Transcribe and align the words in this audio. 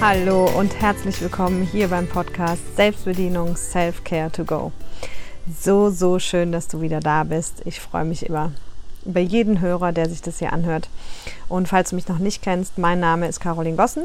Hallo 0.00 0.48
und 0.56 0.80
herzlich 0.80 1.20
willkommen 1.20 1.64
hier 1.64 1.88
beim 1.88 2.06
Podcast 2.06 2.62
Selbstbedienung 2.76 3.56
Self-Care 3.56 4.30
to 4.30 4.44
Go. 4.44 4.70
So, 5.60 5.90
so 5.90 6.20
schön, 6.20 6.52
dass 6.52 6.68
du 6.68 6.80
wieder 6.80 7.00
da 7.00 7.24
bist. 7.24 7.62
Ich 7.64 7.80
freue 7.80 8.04
mich 8.04 8.24
immer 8.24 8.52
über 9.04 9.18
jeden 9.18 9.60
Hörer, 9.60 9.90
der 9.90 10.08
sich 10.08 10.22
das 10.22 10.38
hier 10.38 10.52
anhört. 10.52 10.88
Und 11.48 11.66
falls 11.66 11.90
du 11.90 11.96
mich 11.96 12.06
noch 12.06 12.20
nicht 12.20 12.42
kennst, 12.42 12.78
mein 12.78 13.00
Name 13.00 13.26
ist 13.26 13.40
Caroline 13.40 13.76
Gossen 13.76 14.04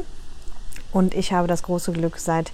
und 0.90 1.14
ich 1.14 1.32
habe 1.32 1.46
das 1.46 1.62
große 1.62 1.92
Glück, 1.92 2.18
seit 2.18 2.50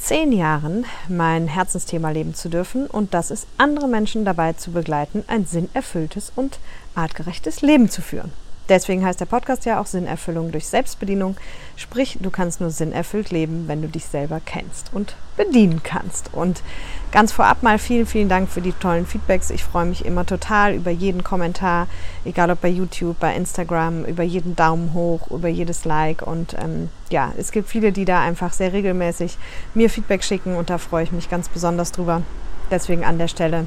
zehn 0.00 0.32
Jahren 0.32 0.86
mein 1.08 1.46
Herzensthema 1.46 2.10
leben 2.10 2.34
zu 2.34 2.48
dürfen 2.48 2.88
und 2.88 3.14
das 3.14 3.30
ist, 3.30 3.46
andere 3.58 3.86
Menschen 3.86 4.24
dabei 4.24 4.54
zu 4.54 4.72
begleiten, 4.72 5.22
ein 5.28 5.46
sinnerfülltes 5.46 6.32
und 6.34 6.58
artgerechtes 6.96 7.62
Leben 7.62 7.88
zu 7.88 8.02
führen. 8.02 8.32
Deswegen 8.70 9.04
heißt 9.04 9.18
der 9.18 9.26
Podcast 9.26 9.64
ja 9.64 9.80
auch 9.80 9.86
Sinnerfüllung 9.86 10.52
durch 10.52 10.68
Selbstbedienung. 10.68 11.36
Sprich, 11.74 12.18
du 12.20 12.30
kannst 12.30 12.60
nur 12.60 12.70
sinnerfüllt 12.70 13.32
leben, 13.32 13.64
wenn 13.66 13.82
du 13.82 13.88
dich 13.88 14.04
selber 14.04 14.40
kennst 14.42 14.90
und 14.94 15.16
bedienen 15.36 15.82
kannst. 15.82 16.32
Und 16.32 16.62
ganz 17.10 17.32
vorab 17.32 17.64
mal 17.64 17.80
vielen, 17.80 18.06
vielen 18.06 18.28
Dank 18.28 18.48
für 18.48 18.60
die 18.60 18.72
tollen 18.72 19.06
Feedbacks. 19.06 19.50
Ich 19.50 19.64
freue 19.64 19.86
mich 19.86 20.04
immer 20.04 20.24
total 20.24 20.74
über 20.74 20.92
jeden 20.92 21.24
Kommentar, 21.24 21.88
egal 22.24 22.48
ob 22.52 22.60
bei 22.60 22.68
YouTube, 22.68 23.18
bei 23.18 23.34
Instagram, 23.34 24.04
über 24.04 24.22
jeden 24.22 24.54
Daumen 24.54 24.94
hoch, 24.94 25.28
über 25.32 25.48
jedes 25.48 25.84
Like. 25.84 26.22
Und 26.22 26.54
ähm, 26.54 26.90
ja, 27.10 27.32
es 27.36 27.50
gibt 27.50 27.68
viele, 27.68 27.90
die 27.90 28.04
da 28.04 28.20
einfach 28.20 28.52
sehr 28.52 28.72
regelmäßig 28.72 29.36
mir 29.74 29.90
Feedback 29.90 30.22
schicken 30.22 30.54
und 30.54 30.70
da 30.70 30.78
freue 30.78 31.02
ich 31.02 31.10
mich 31.10 31.28
ganz 31.28 31.48
besonders 31.48 31.90
drüber. 31.90 32.22
Deswegen 32.70 33.04
an 33.04 33.18
der 33.18 33.26
Stelle 33.26 33.66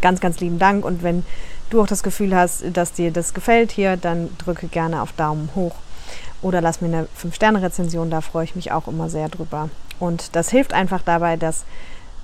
ganz, 0.00 0.20
ganz 0.20 0.40
lieben 0.40 0.58
Dank. 0.58 0.84
Und 0.84 1.02
wenn 1.02 1.24
du 1.70 1.80
auch 1.80 1.86
das 1.86 2.02
Gefühl 2.02 2.34
hast, 2.34 2.64
dass 2.72 2.92
dir 2.92 3.10
das 3.10 3.34
gefällt 3.34 3.72
hier, 3.72 3.96
dann 3.96 4.28
drücke 4.38 4.68
gerne 4.68 5.02
auf 5.02 5.12
Daumen 5.12 5.50
hoch 5.54 5.74
oder 6.42 6.60
lass 6.60 6.80
mir 6.80 6.88
eine 6.88 7.08
5-Sterne-Rezension, 7.20 8.10
da 8.10 8.20
freue 8.20 8.44
ich 8.44 8.56
mich 8.56 8.72
auch 8.72 8.88
immer 8.88 9.08
sehr 9.08 9.28
drüber. 9.28 9.68
Und 9.98 10.34
das 10.34 10.50
hilft 10.50 10.72
einfach 10.72 11.02
dabei, 11.02 11.36
dass 11.36 11.64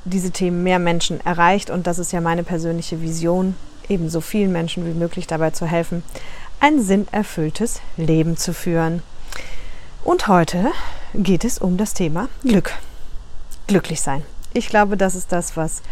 diese 0.04 0.30
Themen 0.30 0.62
mehr 0.62 0.78
Menschen 0.78 1.24
erreicht 1.24 1.70
und 1.70 1.86
das 1.86 1.98
ist 1.98 2.12
ja 2.12 2.20
meine 2.20 2.42
persönliche 2.42 3.02
Vision, 3.02 3.54
eben 3.88 4.08
so 4.08 4.20
vielen 4.20 4.52
Menschen 4.52 4.86
wie 4.86 4.98
möglich 4.98 5.26
dabei 5.26 5.50
zu 5.50 5.66
helfen, 5.66 6.02
ein 6.60 6.80
sinnerfülltes 6.80 7.80
Leben 7.96 8.36
zu 8.36 8.54
führen. 8.54 9.02
Und 10.04 10.28
heute 10.28 10.70
geht 11.14 11.44
es 11.44 11.58
um 11.58 11.76
das 11.76 11.92
Thema 11.92 12.28
Glück. 12.42 12.72
Glücklich 13.66 14.00
sein. 14.00 14.22
Ich 14.52 14.68
glaube, 14.68 14.96
das 14.96 15.14
ist 15.14 15.32
das, 15.32 15.56
was 15.56 15.82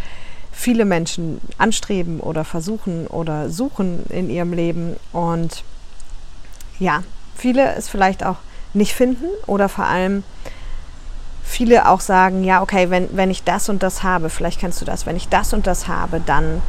viele 0.54 0.84
Menschen 0.84 1.40
anstreben 1.58 2.20
oder 2.20 2.44
versuchen 2.44 3.06
oder 3.08 3.50
suchen 3.50 4.04
in 4.08 4.30
ihrem 4.30 4.52
Leben. 4.52 4.96
Und 5.12 5.64
ja, 6.78 7.02
viele 7.34 7.74
es 7.74 7.88
vielleicht 7.88 8.24
auch 8.24 8.36
nicht 8.72 8.94
finden 8.94 9.26
oder 9.46 9.68
vor 9.68 9.86
allem 9.86 10.22
viele 11.42 11.88
auch 11.88 12.00
sagen, 12.00 12.42
ja, 12.44 12.62
okay, 12.62 12.88
wenn, 12.90 13.08
wenn 13.16 13.30
ich 13.30 13.44
das 13.44 13.68
und 13.68 13.82
das 13.82 14.02
habe, 14.02 14.30
vielleicht 14.30 14.60
kennst 14.60 14.80
du 14.80 14.84
das, 14.84 15.06
wenn 15.06 15.16
ich 15.16 15.28
das 15.28 15.52
und 15.52 15.66
das 15.66 15.88
habe, 15.88 16.20
dann 16.24 16.62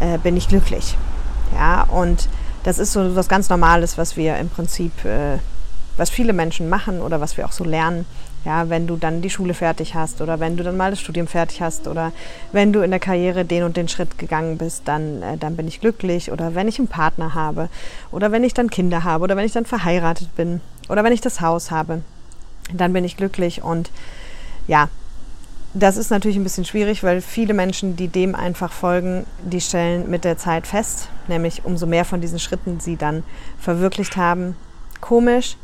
äh, 0.00 0.18
bin 0.18 0.36
ich 0.36 0.48
glücklich. 0.48 0.96
Ja, 1.54 1.82
und 1.82 2.28
das 2.64 2.78
ist 2.78 2.92
so 2.92 3.14
was 3.14 3.28
ganz 3.28 3.48
Normales, 3.48 3.98
was 3.98 4.16
wir 4.16 4.36
im 4.38 4.48
Prinzip, 4.48 5.04
äh, 5.04 5.38
was 5.96 6.10
viele 6.10 6.32
Menschen 6.32 6.68
machen 6.68 7.02
oder 7.02 7.20
was 7.20 7.36
wir 7.36 7.46
auch 7.46 7.52
so 7.52 7.64
lernen. 7.64 8.06
Ja, 8.46 8.68
wenn 8.68 8.86
du 8.86 8.94
dann 8.94 9.22
die 9.22 9.30
Schule 9.30 9.54
fertig 9.54 9.96
hast 9.96 10.20
oder 10.20 10.38
wenn 10.38 10.56
du 10.56 10.62
dann 10.62 10.76
mal 10.76 10.90
das 10.90 11.00
Studium 11.00 11.26
fertig 11.26 11.62
hast 11.62 11.88
oder 11.88 12.12
wenn 12.52 12.72
du 12.72 12.80
in 12.82 12.92
der 12.92 13.00
Karriere 13.00 13.44
den 13.44 13.64
und 13.64 13.76
den 13.76 13.88
Schritt 13.88 14.18
gegangen 14.18 14.56
bist, 14.56 14.82
dann, 14.84 15.20
äh, 15.20 15.36
dann 15.36 15.56
bin 15.56 15.66
ich 15.66 15.80
glücklich. 15.80 16.30
Oder 16.30 16.54
wenn 16.54 16.68
ich 16.68 16.78
einen 16.78 16.86
Partner 16.86 17.34
habe 17.34 17.68
oder 18.12 18.30
wenn 18.30 18.44
ich 18.44 18.54
dann 18.54 18.70
Kinder 18.70 19.02
habe 19.02 19.24
oder 19.24 19.36
wenn 19.36 19.44
ich 19.44 19.50
dann 19.50 19.66
verheiratet 19.66 20.36
bin 20.36 20.60
oder 20.88 21.02
wenn 21.02 21.12
ich 21.12 21.20
das 21.20 21.40
Haus 21.40 21.72
habe, 21.72 22.02
dann 22.72 22.92
bin 22.92 23.02
ich 23.02 23.16
glücklich. 23.16 23.64
Und 23.64 23.90
ja, 24.68 24.90
das 25.74 25.96
ist 25.96 26.10
natürlich 26.10 26.36
ein 26.36 26.44
bisschen 26.44 26.64
schwierig, 26.64 27.02
weil 27.02 27.22
viele 27.22 27.52
Menschen, 27.52 27.96
die 27.96 28.06
dem 28.06 28.36
einfach 28.36 28.70
folgen, 28.70 29.26
die 29.42 29.60
stellen 29.60 30.08
mit 30.08 30.22
der 30.22 30.38
Zeit 30.38 30.68
fest, 30.68 31.08
nämlich 31.26 31.64
umso 31.64 31.86
mehr 31.86 32.04
von 32.04 32.20
diesen 32.20 32.38
Schritten 32.38 32.78
sie 32.78 32.94
dann 32.94 33.24
verwirklicht 33.58 34.16
haben. 34.16 34.54
Komisch, 35.00 35.56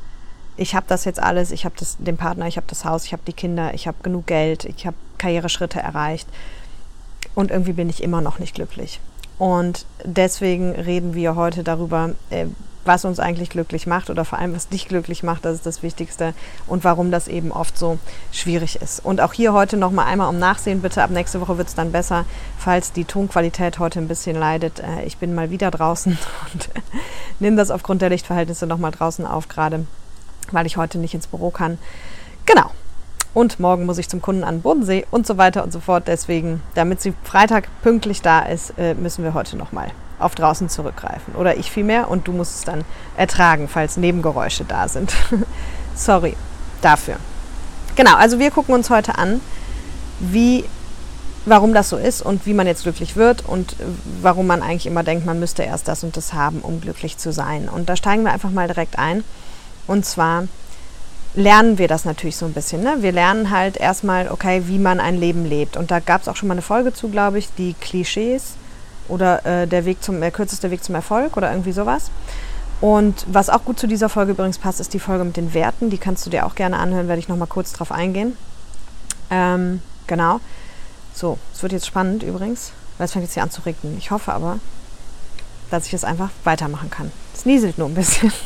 ich 0.56 0.74
habe 0.74 0.86
das 0.88 1.04
jetzt 1.04 1.22
alles, 1.22 1.50
ich 1.50 1.64
habe 1.64 1.74
den 1.98 2.16
Partner, 2.16 2.46
ich 2.46 2.56
habe 2.56 2.66
das 2.68 2.84
Haus, 2.84 3.04
ich 3.04 3.12
habe 3.12 3.22
die 3.26 3.32
Kinder, 3.32 3.74
ich 3.74 3.86
habe 3.86 3.98
genug 4.02 4.26
Geld, 4.26 4.64
ich 4.64 4.86
habe 4.86 4.96
Karriereschritte 5.18 5.80
erreicht 5.80 6.28
und 7.34 7.50
irgendwie 7.50 7.72
bin 7.72 7.88
ich 7.88 8.02
immer 8.02 8.20
noch 8.20 8.38
nicht 8.38 8.54
glücklich. 8.54 9.00
Und 9.38 9.86
deswegen 10.04 10.72
reden 10.72 11.14
wir 11.14 11.34
heute 11.34 11.64
darüber, 11.64 12.10
äh, 12.30 12.46
was 12.84 13.04
uns 13.04 13.20
eigentlich 13.20 13.50
glücklich 13.50 13.86
macht 13.86 14.10
oder 14.10 14.24
vor 14.24 14.38
allem 14.38 14.54
was 14.54 14.68
dich 14.68 14.88
glücklich 14.88 15.22
macht, 15.22 15.44
das 15.44 15.54
ist 15.54 15.66
das 15.66 15.82
Wichtigste 15.82 16.34
und 16.66 16.84
warum 16.84 17.10
das 17.10 17.28
eben 17.28 17.52
oft 17.52 17.78
so 17.78 17.98
schwierig 18.32 18.76
ist. 18.82 19.04
Und 19.04 19.20
auch 19.20 19.32
hier 19.32 19.52
heute 19.52 19.76
nochmal 19.76 20.06
einmal 20.06 20.28
um 20.28 20.38
Nachsehen, 20.38 20.82
bitte 20.82 21.02
ab 21.02 21.10
nächste 21.10 21.40
Woche 21.40 21.58
wird 21.58 21.68
es 21.68 21.74
dann 21.74 21.92
besser, 21.92 22.24
falls 22.58 22.92
die 22.92 23.04
Tonqualität 23.04 23.78
heute 23.78 24.00
ein 24.00 24.08
bisschen 24.08 24.36
leidet. 24.36 24.80
Äh, 24.80 25.04
ich 25.04 25.16
bin 25.16 25.34
mal 25.34 25.50
wieder 25.50 25.70
draußen 25.70 26.18
und 26.52 26.68
nehme 27.40 27.56
das 27.56 27.70
aufgrund 27.70 28.02
der 28.02 28.10
Lichtverhältnisse 28.10 28.66
nochmal 28.66 28.90
draußen 28.90 29.26
auf 29.26 29.48
gerade 29.48 29.86
weil 30.52 30.66
ich 30.66 30.76
heute 30.76 30.98
nicht 30.98 31.14
ins 31.14 31.26
Büro 31.26 31.50
kann. 31.50 31.78
Genau. 32.46 32.70
Und 33.34 33.60
morgen 33.60 33.86
muss 33.86 33.98
ich 33.98 34.08
zum 34.08 34.20
Kunden 34.20 34.44
an 34.44 34.56
den 34.56 34.62
Bodensee 34.62 35.06
und 35.10 35.26
so 35.26 35.38
weiter 35.38 35.64
und 35.64 35.72
so 35.72 35.80
fort. 35.80 36.04
Deswegen, 36.06 36.62
damit 36.74 37.00
sie 37.00 37.14
Freitag 37.24 37.68
pünktlich 37.82 38.20
da 38.20 38.40
ist, 38.40 38.74
äh, 38.78 38.94
müssen 38.94 39.24
wir 39.24 39.32
heute 39.32 39.56
nochmal 39.56 39.90
auf 40.18 40.34
draußen 40.34 40.68
zurückgreifen. 40.68 41.34
Oder 41.34 41.56
ich 41.56 41.70
vielmehr 41.70 42.10
und 42.10 42.28
du 42.28 42.32
musst 42.32 42.56
es 42.56 42.64
dann 42.64 42.84
ertragen, 43.16 43.68
falls 43.68 43.96
Nebengeräusche 43.96 44.64
da 44.64 44.88
sind. 44.88 45.14
Sorry 45.94 46.36
dafür. 46.82 47.16
Genau, 47.96 48.14
also 48.16 48.38
wir 48.38 48.50
gucken 48.50 48.74
uns 48.74 48.90
heute 48.90 49.18
an, 49.18 49.40
wie, 50.20 50.64
warum 51.44 51.74
das 51.74 51.88
so 51.88 51.96
ist 51.96 52.22
und 52.22 52.46
wie 52.46 52.54
man 52.54 52.66
jetzt 52.66 52.84
glücklich 52.84 53.16
wird 53.16 53.44
und 53.46 53.76
warum 54.20 54.46
man 54.46 54.62
eigentlich 54.62 54.86
immer 54.86 55.02
denkt, 55.02 55.26
man 55.26 55.40
müsste 55.40 55.62
erst 55.62 55.88
das 55.88 56.04
und 56.04 56.16
das 56.16 56.32
haben, 56.32 56.60
um 56.60 56.80
glücklich 56.80 57.18
zu 57.18 57.32
sein. 57.32 57.68
Und 57.68 57.88
da 57.88 57.96
steigen 57.96 58.24
wir 58.24 58.32
einfach 58.32 58.50
mal 58.50 58.66
direkt 58.66 58.98
ein. 58.98 59.24
Und 59.86 60.04
zwar 60.06 60.44
lernen 61.34 61.78
wir 61.78 61.88
das 61.88 62.04
natürlich 62.04 62.36
so 62.36 62.46
ein 62.46 62.52
bisschen. 62.52 62.82
Ne? 62.82 62.96
Wir 63.00 63.12
lernen 63.12 63.50
halt 63.50 63.76
erstmal, 63.76 64.28
okay, 64.28 64.62
wie 64.66 64.78
man 64.78 65.00
ein 65.00 65.18
Leben 65.18 65.44
lebt. 65.44 65.76
Und 65.76 65.90
da 65.90 66.00
gab 66.00 66.22
es 66.22 66.28
auch 66.28 66.36
schon 66.36 66.48
mal 66.48 66.54
eine 66.54 66.62
Folge 66.62 66.92
zu, 66.92 67.08
glaube 67.08 67.38
ich, 67.38 67.48
die 67.56 67.74
Klischees 67.74 68.54
oder 69.08 69.44
äh, 69.46 69.66
der 69.66 69.84
Weg 69.84 70.02
zum, 70.02 70.20
der 70.20 70.30
kürzeste 70.30 70.70
Weg 70.70 70.84
zum 70.84 70.94
Erfolg 70.94 71.36
oder 71.36 71.50
irgendwie 71.50 71.72
sowas. 71.72 72.10
Und 72.80 73.24
was 73.28 73.48
auch 73.48 73.64
gut 73.64 73.78
zu 73.78 73.86
dieser 73.86 74.08
Folge 74.08 74.32
übrigens 74.32 74.58
passt, 74.58 74.80
ist 74.80 74.92
die 74.92 74.98
Folge 74.98 75.24
mit 75.24 75.36
den 75.36 75.54
Werten. 75.54 75.88
Die 75.88 75.98
kannst 75.98 76.26
du 76.26 76.30
dir 76.30 76.44
auch 76.44 76.54
gerne 76.54 76.78
anhören, 76.78 77.08
werde 77.08 77.20
ich 77.20 77.28
nochmal 77.28 77.48
kurz 77.48 77.72
drauf 77.72 77.92
eingehen. 77.92 78.36
Ähm, 79.30 79.80
genau. 80.06 80.40
So, 81.14 81.38
es 81.54 81.62
wird 81.62 81.72
jetzt 81.72 81.86
spannend 81.86 82.22
übrigens, 82.22 82.72
weil 82.98 83.04
es 83.04 83.12
fängt 83.12 83.24
jetzt 83.24 83.34
hier 83.34 83.42
an 83.42 83.50
zu 83.50 83.62
regnen. 83.62 83.96
Ich 83.98 84.10
hoffe 84.10 84.32
aber, 84.32 84.58
dass 85.70 85.86
ich 85.86 85.94
es 85.94 86.04
einfach 86.04 86.30
weitermachen 86.44 86.90
kann. 86.90 87.12
Es 87.34 87.46
nieselt 87.46 87.78
nur 87.78 87.88
ein 87.88 87.94
bisschen. 87.94 88.32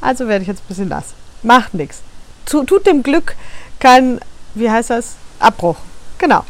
Also 0.00 0.28
werde 0.28 0.42
ich 0.42 0.48
jetzt 0.48 0.60
ein 0.60 0.68
bisschen 0.68 0.88
nass. 0.88 1.14
Macht 1.42 1.74
nichts. 1.74 2.02
Tut 2.46 2.86
dem 2.86 3.02
Glück 3.02 3.36
kein, 3.78 4.20
wie 4.54 4.70
heißt 4.70 4.90
das? 4.90 5.14
Abbruch. 5.38 5.76
Genau. 6.18 6.44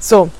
So. 0.00 0.30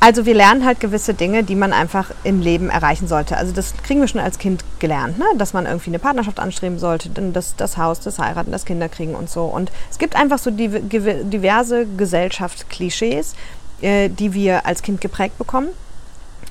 Also 0.00 0.26
wir 0.26 0.34
lernen 0.34 0.64
halt 0.64 0.78
gewisse 0.78 1.12
Dinge, 1.12 1.42
die 1.42 1.56
man 1.56 1.72
einfach 1.72 2.12
im 2.22 2.40
Leben 2.40 2.70
erreichen 2.70 3.08
sollte. 3.08 3.36
Also 3.36 3.52
das 3.52 3.74
kriegen 3.82 4.00
wir 4.00 4.06
schon 4.06 4.20
als 4.20 4.38
Kind 4.38 4.64
gelernt, 4.78 5.18
ne? 5.18 5.24
dass 5.36 5.54
man 5.54 5.66
irgendwie 5.66 5.90
eine 5.90 5.98
Partnerschaft 5.98 6.38
anstreben 6.38 6.78
sollte, 6.78 7.10
das, 7.10 7.56
das 7.56 7.76
Haus, 7.76 7.98
das 7.98 8.20
Heiraten, 8.20 8.52
das 8.52 8.64
Kinder 8.64 8.88
kriegen 8.88 9.16
und 9.16 9.28
so. 9.28 9.46
Und 9.46 9.72
es 9.90 9.98
gibt 9.98 10.14
einfach 10.14 10.38
so 10.38 10.52
diverse 10.52 11.84
Gesellschaftsklischees, 11.96 13.34
äh, 13.80 14.08
die 14.08 14.34
wir 14.34 14.66
als 14.66 14.82
Kind 14.82 15.00
geprägt 15.00 15.36
bekommen 15.36 15.70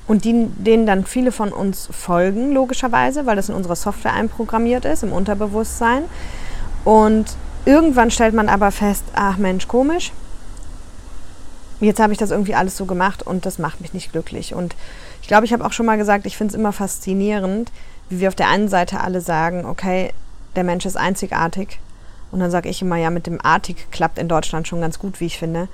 und 0.07 0.24
die, 0.24 0.48
denen 0.57 0.86
dann 0.86 1.06
viele 1.06 1.31
von 1.31 1.51
uns 1.51 1.89
folgen, 1.92 2.54
logischerweise, 2.54 3.25
weil 3.25 3.36
das 3.36 3.50
in 3.50 3.56
unserer 3.56 3.75
Software 3.75 4.13
einprogrammiert 4.13 4.86
ist, 4.86 5.04
im 5.04 5.12
Unterbewusstsein. 5.12 6.04
Und 6.86 7.25
irgendwann 7.65 8.12
stellt 8.12 8.33
man 8.33 8.48
aber 8.48 8.71
fest, 8.71 9.04
ach 9.13 9.38
Mensch, 9.38 9.68
komisch, 9.68 10.13
jetzt 11.81 12.00
habe 12.00 12.13
ich 12.13 12.19
das 12.19 12.31
irgendwie 12.31 12.56
alles 12.56 12.77
so 12.77 12.86
gemacht 12.86 13.24
und 13.24 13.45
das 13.45 13.59
macht 13.59 13.81
mich 13.81 13.94
nicht 13.94 14.12
glücklich. 14.12 14.54
Und 14.54 14.75
ich 15.21 15.27
glaube, 15.27 15.45
ich 15.45 15.54
habe 15.54 15.65
auch 15.65 15.74
schon 15.74 15.86
mal 15.86 15.98
gesagt, 15.98 16.25
ich 16.25 16.38
finde 16.38 16.53
es 16.53 16.60
immer 16.60 16.71
faszinierend, 16.71 17.71
wie 18.10 18.21
wir 18.21 18.30
auf 18.30 18.36
der 18.36 18.48
einen 18.48 18.69
Seite 18.69 19.01
alle 19.01 19.19
sagen, 19.19 19.65
okay, 19.65 20.13
der 20.56 20.63
Mensch 20.63 20.86
ist 20.86 20.95
einzigartig. 20.95 21.80
Und 22.31 22.39
dann 22.39 22.51
sage 22.51 22.69
ich 22.69 22.81
immer, 22.81 22.95
ja, 22.98 23.10
mit 23.10 23.27
dem 23.27 23.44
Artig 23.44 23.88
klappt 23.92 24.18
in 24.18 24.27
Deutschland 24.27 24.68
schon 24.68 24.81
ganz 24.81 25.00
gut, 25.00 25.19
wie 25.19 25.25
ich 25.25 25.38
finde. 25.38 25.68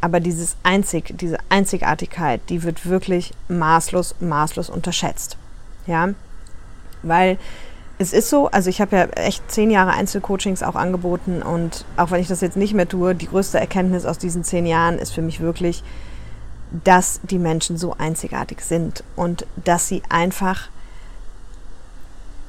Aber 0.00 0.20
dieses 0.20 0.56
Einzig, 0.62 1.14
diese 1.18 1.38
Einzigartigkeit, 1.48 2.40
die 2.48 2.62
wird 2.62 2.86
wirklich 2.86 3.32
maßlos, 3.48 4.16
maßlos 4.20 4.70
unterschätzt. 4.70 5.36
Ja, 5.86 6.10
weil 7.02 7.38
es 7.98 8.12
ist 8.12 8.28
so, 8.28 8.48
also 8.48 8.68
ich 8.68 8.80
habe 8.80 8.96
ja 8.96 9.04
echt 9.04 9.50
zehn 9.50 9.70
Jahre 9.70 9.92
Einzelcoachings 9.92 10.62
auch 10.62 10.74
angeboten 10.74 11.42
und 11.42 11.84
auch 11.96 12.10
wenn 12.10 12.20
ich 12.20 12.28
das 12.28 12.42
jetzt 12.42 12.56
nicht 12.56 12.74
mehr 12.74 12.88
tue, 12.88 13.14
die 13.14 13.28
größte 13.28 13.58
Erkenntnis 13.58 14.04
aus 14.04 14.18
diesen 14.18 14.44
zehn 14.44 14.66
Jahren 14.66 14.98
ist 14.98 15.14
für 15.14 15.22
mich 15.22 15.40
wirklich, 15.40 15.82
dass 16.84 17.20
die 17.22 17.38
Menschen 17.38 17.78
so 17.78 17.94
einzigartig 17.96 18.60
sind 18.60 19.02
und 19.14 19.46
dass 19.64 19.88
sie 19.88 20.02
einfach 20.10 20.68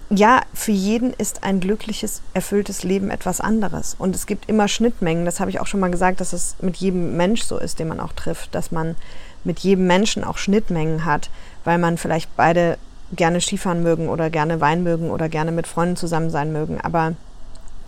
ja, 0.10 0.42
für 0.54 0.72
jeden 0.72 1.14
ist 1.14 1.44
ein 1.44 1.60
glückliches, 1.60 2.22
erfülltes 2.34 2.84
Leben 2.84 3.10
etwas 3.10 3.42
anderes. 3.42 3.96
Und 4.00 4.16
es 4.16 4.26
gibt 4.26 4.50
immer 4.50 4.68
Schnittmengen. 4.68 5.26
Das 5.26 5.40
habe 5.40 5.52
ich 5.52 5.60
auch 5.60 5.68
schon 5.68 5.82
mal 5.82 5.92
gesagt, 5.92 6.22
dass 6.22 6.32
es 6.32 6.56
mit 6.62 6.78
jedem 6.78 7.18
Mensch 7.18 7.44
so 7.44 7.58
ist, 7.58 7.80
den 7.80 7.90
man 7.90 8.00
auch 8.00 8.14
trifft, 8.14 8.56
dass 8.56 8.72
man 8.72 8.96
mit 9.44 9.60
jedem 9.60 9.86
Menschen 9.86 10.24
auch 10.24 10.38
Schnittmengen 10.38 11.04
hat, 11.04 11.30
weil 11.66 11.78
man 11.78 11.98
vielleicht 11.98 12.34
beide 12.38 12.78
gerne 13.14 13.42
Skifahren 13.42 13.84
mögen 13.84 14.08
oder 14.10 14.30
gerne 14.30 14.62
Wein 14.62 14.84
mögen 14.84 15.12
oder 15.12 15.30
gerne 15.30 15.52
mit 15.52 15.68
Freunden 15.68 15.98
zusammen 15.98 16.30
sein 16.30 16.54
mögen. 16.54 16.80
Aber 16.80 17.14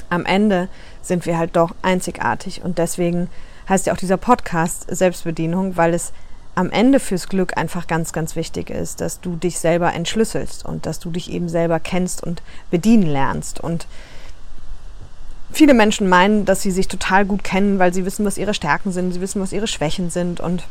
am 0.09 0.25
Ende 0.25 0.67
sind 1.01 1.25
wir 1.25 1.37
halt 1.37 1.55
doch 1.55 1.73
einzigartig. 1.81 2.63
Und 2.63 2.79
deswegen 2.79 3.29
heißt 3.69 3.85
ja 3.85 3.93
auch 3.93 3.97
dieser 3.97 4.17
Podcast 4.17 4.85
Selbstbedienung, 4.93 5.77
weil 5.77 5.93
es 5.93 6.11
am 6.59 6.71
Ende 6.71 6.99
fürs 6.99 7.29
Glück 7.29 7.55
einfach 7.57 7.87
ganz, 7.87 8.11
ganz 8.11 8.35
wichtig 8.35 8.69
ist, 8.69 8.99
dass 8.99 9.21
du 9.21 9.37
dich 9.37 9.59
selber 9.59 9.93
entschlüsselst 9.93 10.65
und 10.65 10.85
dass 10.85 10.99
du 10.99 11.09
dich 11.09 11.31
eben 11.31 11.47
selber 11.47 11.79
kennst 11.79 12.21
und 12.21 12.41
bedienen 12.69 13.07
lernst. 13.07 13.61
Und 13.61 13.87
viele 15.53 15.73
Menschen 15.73 16.09
meinen, 16.09 16.43
dass 16.43 16.61
sie 16.61 16.71
sich 16.71 16.89
total 16.89 17.23
gut 17.23 17.45
kennen, 17.45 17.79
weil 17.79 17.93
sie 17.93 18.03
wissen, 18.03 18.25
was 18.25 18.37
ihre 18.37 18.53
Stärken 18.53 18.91
sind, 18.91 19.13
sie 19.13 19.21
wissen, 19.21 19.41
was 19.41 19.53
ihre 19.53 19.67
Schwächen 19.67 20.09
sind 20.09 20.41
und 20.41 20.65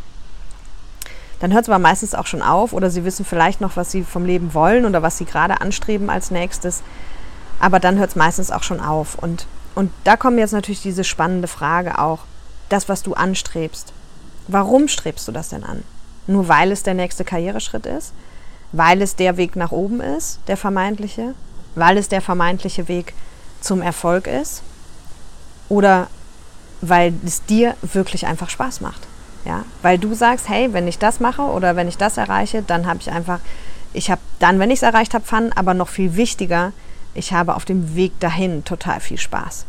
dann 1.41 1.55
hört 1.55 1.63
es 1.63 1.69
aber 1.71 1.79
meistens 1.79 2.15
auch 2.15 2.27
schon 2.27 2.43
auf 2.43 2.75
oder 2.75 2.91
sie 2.91 3.05
wissen 3.05 3.25
vielleicht 3.25 3.63
noch, 3.63 3.77
was 3.77 3.91
sie 3.91 4.03
vom 4.03 4.27
Leben 4.27 4.53
wollen 4.53 4.85
oder 4.85 5.03
was 5.03 5.17
sie 5.17 5.25
gerade 5.25 5.63
anstreben 5.63 6.11
als 6.11 6.31
nächstes. 6.31 6.83
Aber 7.61 7.81
dann 7.81 7.97
hört 7.97 8.11
es 8.11 8.17
meistens 8.17 8.51
auch 8.51 8.63
schon 8.65 8.81
auf. 8.81 9.15
Und, 9.15 9.47
und 9.75 9.91
da 10.05 10.19
kommt 10.19 10.39
jetzt 10.39 10.53
natürlich 10.53 10.83
diese 10.83 11.05
spannende 11.05 11.49
Frage 11.49 11.99
auch, 11.99 12.21
das, 12.69 12.89
was 12.91 13.03
du 13.05 13.15
anstrebst, 13.15 13.95
Warum 14.49 14.89
strebst 14.89 15.29
du 15.29 15.33
das 15.33 15.51
denn 15.51 15.63
an? 15.63 15.85
Nur 16.27 16.49
weil 16.49 16.73
es 16.73 16.83
der 16.83 16.95
nächste 16.95 17.25
Karriereschritt 17.25 17.87
ist? 17.87 18.13
Weil 18.73 19.03
es 19.03 19.15
der 19.15 19.37
Weg 19.37 19.57
nach 19.57 19.73
oben 19.73 20.01
ist, 20.01 20.41
der 20.49 20.57
vermeintliche? 20.57 21.35
Weil 21.75 21.99
es 21.99 22.09
der 22.09 22.23
vermeintliche 22.23 22.89
Weg 22.89 23.15
zum 23.61 23.83
Erfolg 23.83 24.27
ist? 24.27 24.63
Oder 25.69 26.09
weil 26.81 27.13
es 27.25 27.45
dir 27.45 27.77
wirklich 27.83 28.27
einfach 28.27 28.49
Spaß 28.49 28.81
macht? 28.81 29.07
Ja, 29.45 29.65
weil 29.83 29.99
du 29.99 30.15
sagst, 30.15 30.49
hey, 30.49 30.73
wenn 30.73 30.89
ich 30.89 30.99
das 30.99 31.21
mache 31.21 31.43
oder 31.43 31.77
wenn 31.77 31.89
ich 31.89 31.97
das 31.97 32.17
erreiche, 32.17 32.63
dann 32.63 32.87
habe 32.87 33.01
ich 33.01 33.11
einfach, 33.11 33.41
ich 33.93 34.11
habe 34.11 34.21
dann, 34.39 34.59
wenn 34.59 34.71
ich 34.71 34.79
es 34.79 34.83
erreicht 34.83 35.15
habe, 35.15 35.25
Fun, 35.25 35.53
aber 35.55 35.75
noch 35.75 35.89
viel 35.89 36.17
wichtiger, 36.17 36.73
ich 37.15 37.33
habe 37.33 37.55
auf 37.55 37.65
dem 37.65 37.95
Weg 37.95 38.19
dahin 38.21 38.65
total 38.65 39.01
viel 39.01 39.19
Spaß. 39.19 39.65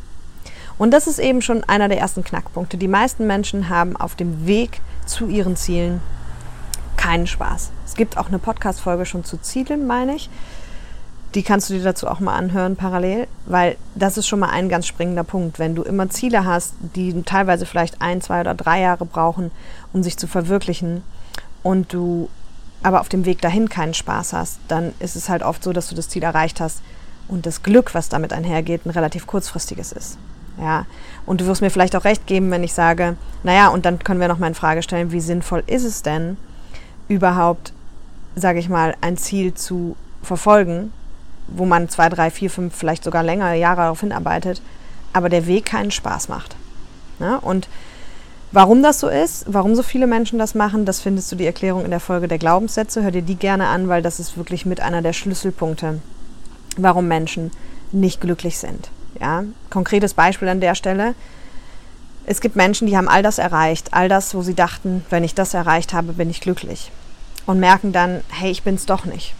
Und 0.79 0.91
das 0.91 1.07
ist 1.07 1.19
eben 1.19 1.41
schon 1.41 1.63
einer 1.65 1.89
der 1.89 1.99
ersten 1.99 2.23
Knackpunkte. 2.23 2.77
Die 2.77 2.87
meisten 2.87 3.27
Menschen 3.27 3.69
haben 3.69 3.97
auf 3.97 4.15
dem 4.15 4.47
Weg 4.47 4.81
zu 5.05 5.27
ihren 5.27 5.55
Zielen 5.55 6.01
keinen 6.95 7.27
Spaß. 7.27 7.69
Es 7.85 7.95
gibt 7.95 8.17
auch 8.17 8.29
eine 8.29 8.39
Podcast-Folge 8.39 9.05
schon 9.05 9.25
zu 9.25 9.37
Zielen, 9.37 9.85
meine 9.85 10.15
ich. 10.15 10.29
Die 11.35 11.43
kannst 11.43 11.69
du 11.69 11.75
dir 11.75 11.83
dazu 11.83 12.07
auch 12.07 12.21
mal 12.21 12.35
anhören 12.35 12.75
parallel, 12.75 13.27
weil 13.45 13.75
das 13.93 14.17
ist 14.17 14.27
schon 14.27 14.39
mal 14.39 14.49
ein 14.49 14.69
ganz 14.69 14.87
springender 14.87 15.25
Punkt. 15.25 15.59
Wenn 15.59 15.75
du 15.75 15.83
immer 15.83 16.09
Ziele 16.09 16.45
hast, 16.45 16.73
die 16.95 17.21
teilweise 17.23 17.65
vielleicht 17.65 18.01
ein, 18.01 18.21
zwei 18.21 18.41
oder 18.41 18.55
drei 18.55 18.79
Jahre 18.79 19.05
brauchen, 19.05 19.51
um 19.93 20.01
sich 20.01 20.17
zu 20.17 20.27
verwirklichen 20.27 21.03
und 21.61 21.93
du 21.93 22.29
aber 22.81 23.01
auf 23.01 23.09
dem 23.09 23.25
Weg 23.25 23.41
dahin 23.41 23.67
keinen 23.67 23.93
Spaß 23.93 24.31
hast, 24.31 24.59
dann 24.69 24.93
ist 24.99 25.17
es 25.17 25.27
halt 25.27 25.43
oft 25.43 25.61
so, 25.61 25.73
dass 25.73 25.89
du 25.89 25.95
das 25.95 26.07
Ziel 26.07 26.23
erreicht 26.23 26.61
hast 26.61 26.81
und 27.27 27.45
das 27.45 27.63
Glück, 27.63 27.93
was 27.93 28.07
damit 28.07 28.31
einhergeht, 28.31 28.85
ein 28.85 28.91
relativ 28.91 29.27
kurzfristiges 29.27 29.91
ist. 29.91 30.17
Ja, 30.61 30.85
und 31.25 31.41
du 31.41 31.45
wirst 31.45 31.61
mir 31.61 31.69
vielleicht 31.69 31.95
auch 31.95 32.03
recht 32.03 32.27
geben, 32.27 32.51
wenn 32.51 32.63
ich 32.63 32.73
sage, 32.73 33.15
naja, 33.43 33.69
und 33.69 33.85
dann 33.85 33.99
können 33.99 34.19
wir 34.19 34.27
noch 34.27 34.39
mal 34.39 34.47
in 34.47 34.55
Frage 34.55 34.83
stellen, 34.83 35.11
wie 35.11 35.21
sinnvoll 35.21 35.63
ist 35.67 35.85
es 35.85 36.01
denn, 36.01 36.37
überhaupt, 37.07 37.71
sage 38.35 38.59
ich 38.59 38.67
mal, 38.67 38.95
ein 39.01 39.15
Ziel 39.15 39.53
zu 39.53 39.95
verfolgen, 40.21 40.91
wo 41.47 41.65
man 41.65 41.87
zwei, 41.87 42.09
drei, 42.09 42.29
vier, 42.29 42.49
fünf, 42.49 42.75
vielleicht 42.75 43.03
sogar 43.03 43.23
längere 43.23 43.55
Jahre 43.55 43.81
darauf 43.81 44.01
hinarbeitet, 44.01 44.61
aber 45.13 45.29
der 45.29 45.47
Weg 45.47 45.65
keinen 45.65 45.91
Spaß 45.91 46.27
macht. 46.27 46.55
Ja, 47.19 47.37
und 47.37 47.69
warum 48.51 48.83
das 48.83 48.99
so 48.99 49.07
ist, 49.07 49.45
warum 49.47 49.75
so 49.75 49.83
viele 49.83 50.07
Menschen 50.07 50.39
das 50.39 50.55
machen, 50.55 50.85
das 50.85 50.99
findest 50.99 51.31
du 51.31 51.35
die 51.35 51.45
Erklärung 51.45 51.85
in 51.85 51.91
der 51.91 51.99
Folge 51.99 52.27
der 52.27 52.37
Glaubenssätze. 52.37 53.01
Hör 53.01 53.11
dir 53.11 53.21
die 53.21 53.35
gerne 53.35 53.67
an, 53.67 53.87
weil 53.87 54.01
das 54.01 54.19
ist 54.19 54.37
wirklich 54.37 54.65
mit 54.65 54.81
einer 54.81 55.01
der 55.01 55.13
Schlüsselpunkte, 55.13 56.01
warum 56.77 57.07
Menschen 57.07 57.51
nicht 57.91 58.21
glücklich 58.21 58.57
sind. 58.57 58.89
Ja, 59.19 59.43
konkretes 59.69 60.13
Beispiel 60.13 60.47
an 60.47 60.61
der 60.61 60.75
Stelle. 60.75 61.13
Es 62.25 62.41
gibt 62.41 62.55
Menschen, 62.55 62.87
die 62.87 62.95
haben 62.95 63.09
all 63.09 63.23
das 63.23 63.37
erreicht, 63.37 63.93
all 63.93 64.07
das, 64.07 64.35
wo 64.35 64.41
sie 64.41 64.53
dachten, 64.53 65.03
wenn 65.09 65.23
ich 65.23 65.33
das 65.33 65.53
erreicht 65.53 65.93
habe, 65.93 66.13
bin 66.13 66.29
ich 66.29 66.41
glücklich. 66.41 66.91
Und 67.45 67.59
merken 67.59 67.91
dann, 67.91 68.21
hey, 68.29 68.51
ich 68.51 68.63
bin 68.63 68.75
es 68.75 68.85
doch 68.85 69.05
nicht. 69.05 69.33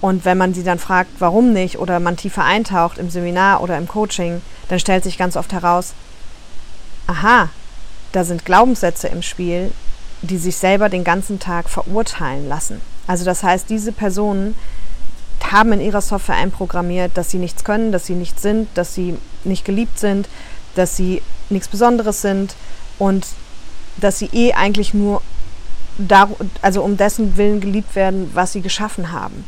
Und 0.00 0.24
wenn 0.24 0.38
man 0.38 0.54
sie 0.54 0.62
dann 0.62 0.78
fragt, 0.78 1.10
warum 1.18 1.52
nicht, 1.52 1.78
oder 1.78 1.98
man 1.98 2.16
tiefer 2.16 2.44
eintaucht 2.44 2.98
im 2.98 3.10
Seminar 3.10 3.62
oder 3.62 3.78
im 3.78 3.88
Coaching, 3.88 4.42
dann 4.68 4.78
stellt 4.78 5.02
sich 5.02 5.18
ganz 5.18 5.36
oft 5.36 5.52
heraus, 5.52 5.94
aha, 7.06 7.48
da 8.12 8.24
sind 8.24 8.44
Glaubenssätze 8.44 9.08
im 9.08 9.22
Spiel, 9.22 9.72
die 10.22 10.38
sich 10.38 10.56
selber 10.56 10.88
den 10.88 11.04
ganzen 11.04 11.40
Tag 11.40 11.68
verurteilen 11.68 12.48
lassen. 12.48 12.80
Also 13.06 13.24
das 13.24 13.42
heißt, 13.42 13.70
diese 13.70 13.92
Personen 13.92 14.54
haben 15.44 15.72
in 15.72 15.80
ihrer 15.80 16.00
Software 16.00 16.36
einprogrammiert, 16.36 17.12
dass 17.14 17.30
sie 17.30 17.38
nichts 17.38 17.64
können, 17.64 17.92
dass 17.92 18.06
sie 18.06 18.14
nichts 18.14 18.42
sind, 18.42 18.68
dass 18.74 18.94
sie 18.94 19.16
nicht 19.44 19.64
geliebt 19.64 19.98
sind, 19.98 20.28
dass 20.74 20.96
sie 20.96 21.22
nichts 21.50 21.68
Besonderes 21.68 22.22
sind 22.22 22.54
und 22.98 23.26
dass 23.96 24.18
sie 24.18 24.30
eh 24.32 24.52
eigentlich 24.52 24.94
nur 24.94 25.22
dar 25.98 26.28
also 26.62 26.82
um 26.82 26.96
dessen 26.96 27.36
Willen 27.36 27.60
geliebt 27.60 27.96
werden, 27.96 28.30
was 28.34 28.52
sie 28.52 28.60
geschaffen 28.60 29.10
haben. 29.12 29.44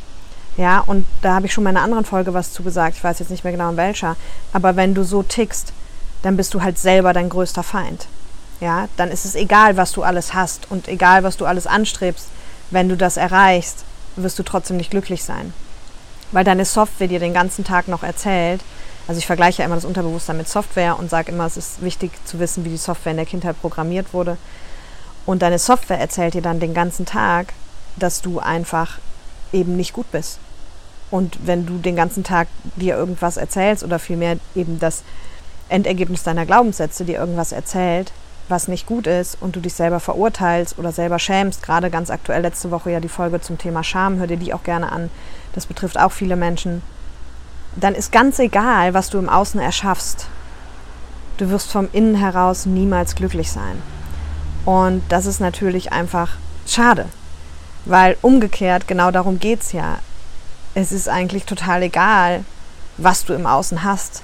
Ja, 0.57 0.81
und 0.81 1.07
da 1.23 1.35
habe 1.35 1.47
ich 1.47 1.53
schon 1.53 1.65
in 1.65 1.69
einer 1.69 1.83
anderen 1.83 2.05
Folge 2.05 2.35
was 2.35 2.53
zu 2.53 2.63
gesagt, 2.63 2.97
ich 2.97 3.05
weiß 3.05 3.21
jetzt 3.21 3.31
nicht 3.31 3.45
mehr 3.45 3.53
genau 3.53 3.71
in 3.71 3.77
welcher, 3.77 4.17
aber 4.53 4.77
wenn 4.77 4.95
du 4.95 5.05
so 5.05 5.23
tickst, 5.23 5.73
dann 6.23 6.37
bist 6.37 6.53
du 6.55 6.63
halt 6.63 6.79
selber 6.79 7.13
dein 7.13 7.29
größter 7.29 7.63
Feind. 7.63 8.09
Ja, 8.61 8.89
dann 8.97 9.11
ist 9.11 9.25
es 9.25 9.37
egal, 9.37 9.77
was 9.77 9.93
du 9.93 10.03
alles 10.03 10.35
hast 10.35 10.71
und 10.71 10.89
egal, 10.89 11.23
was 11.23 11.37
du 11.37 11.47
alles 11.47 11.67
anstrebst, 11.67 12.27
wenn 12.71 12.89
du 12.89 12.97
das 12.97 13.17
erreichst, 13.17 13.85
wirst 14.17 14.39
du 14.39 14.43
trotzdem 14.43 14.77
nicht 14.77 14.91
glücklich 14.91 15.25
sein 15.25 15.55
weil 16.33 16.45
deine 16.45 16.65
Software 16.65 17.09
dir 17.09 17.21
den 17.21 17.35
ganzen 17.35 17.65
Tag 17.65 17.89
noch 17.89 18.03
erzählt. 18.03 18.61
Also 19.09 19.19
ich 19.19 19.27
vergleiche 19.27 19.61
ja 19.61 19.67
immer 19.67 19.75
das 19.75 19.85
Unterbewusstsein 19.85 20.37
mit 20.37 20.49
Software 20.49 20.99
und 20.99 21.11
sage 21.11 21.33
immer, 21.33 21.47
es 21.47 21.57
ist 21.57 21.83
wichtig 21.83 22.13
zu 22.25 22.39
wissen, 22.39 22.65
wie 22.65 22.71
die 22.71 22.77
Software 22.77 23.13
in 23.13 23.17
der 23.17 23.27
Kindheit 23.27 23.61
programmiert 23.61 24.13
wurde. 24.13 24.37
Und 25.27 25.43
deine 25.43 25.59
Software 25.59 25.99
erzählt 25.99 26.35
dir 26.35 26.43
dann 26.43 26.61
den 26.61 26.75
ganzen 26.75 27.07
Tag, 27.07 27.53
dass 27.97 28.21
du 28.21 28.39
einfach 28.39 28.99
eben 29.53 29.77
nicht 29.77 29.93
gut 29.93 30.11
bist. 30.13 30.39
Und 31.11 31.39
wenn 31.45 31.67
du 31.67 31.79
den 31.79 31.97
ganzen 31.97 32.23
Tag 32.23 32.49
dir 32.77 32.97
irgendwas 32.97 33.37
erzählst 33.37 33.83
oder 33.83 33.99
vielmehr 33.99 34.39
eben 34.55 34.79
das 34.79 35.03
Endergebnis 35.69 36.23
deiner 36.23 36.47
Glaubenssätze 36.47 37.05
dir 37.05 37.19
irgendwas 37.19 37.53
erzählt, 37.53 38.13
was 38.51 38.69
nicht 38.69 38.87
gut 38.87 39.07
ist 39.07 39.37
und 39.41 39.57
du 39.57 39.61
dich 39.61 39.75
selber 39.75 40.01
verurteilst 40.01 40.79
oder 40.79 40.93
selber 40.93 41.19
schämst, 41.19 41.63
gerade 41.63 41.91
ganz 41.91 42.11
aktuell 42.11 42.43
letzte 42.43 42.71
Woche 42.71 42.91
ja 42.91 43.01
die 43.01 43.09
Folge 43.09 43.41
zum 43.41 43.59
Thema 43.59 43.85
Scham, 43.85 44.19
hör 44.19 44.27
dir 44.27 44.37
die 44.37 44.53
auch 44.53 44.63
gerne 44.63 44.93
an, 44.93 45.11
das 45.55 45.67
betrifft 45.67 45.99
auch 45.99 46.13
viele 46.13 46.37
Menschen, 46.37 46.83
dann 47.77 47.95
ist 47.95 48.13
ganz 48.13 48.39
egal, 48.39 48.95
was 48.95 49.11
du 49.11 49.19
im 49.19 49.29
Außen 49.29 49.61
erschaffst. 49.61 50.27
Du 51.39 51.51
wirst 51.51 51.71
vom 51.71 51.89
Innen 51.93 52.17
heraus 52.17 52.67
niemals 52.67 53.15
glücklich 53.15 53.51
sein. 53.51 53.81
Und 54.65 55.03
das 55.09 55.27
ist 55.27 55.41
natürlich 55.41 55.93
einfach 55.93 56.33
schade, 56.67 57.07
weil 57.85 58.17
umgekehrt 58.21 58.87
genau 58.87 59.11
darum 59.11 59.39
geht 59.39 59.63
es 59.63 59.73
ja. 59.73 59.99
Es 60.75 60.93
ist 60.93 61.09
eigentlich 61.09 61.45
total 61.47 61.83
egal, 61.83 62.45
was 62.97 63.25
du 63.25 63.33
im 63.33 63.47
Außen 63.47 63.85
hast. 63.85 64.23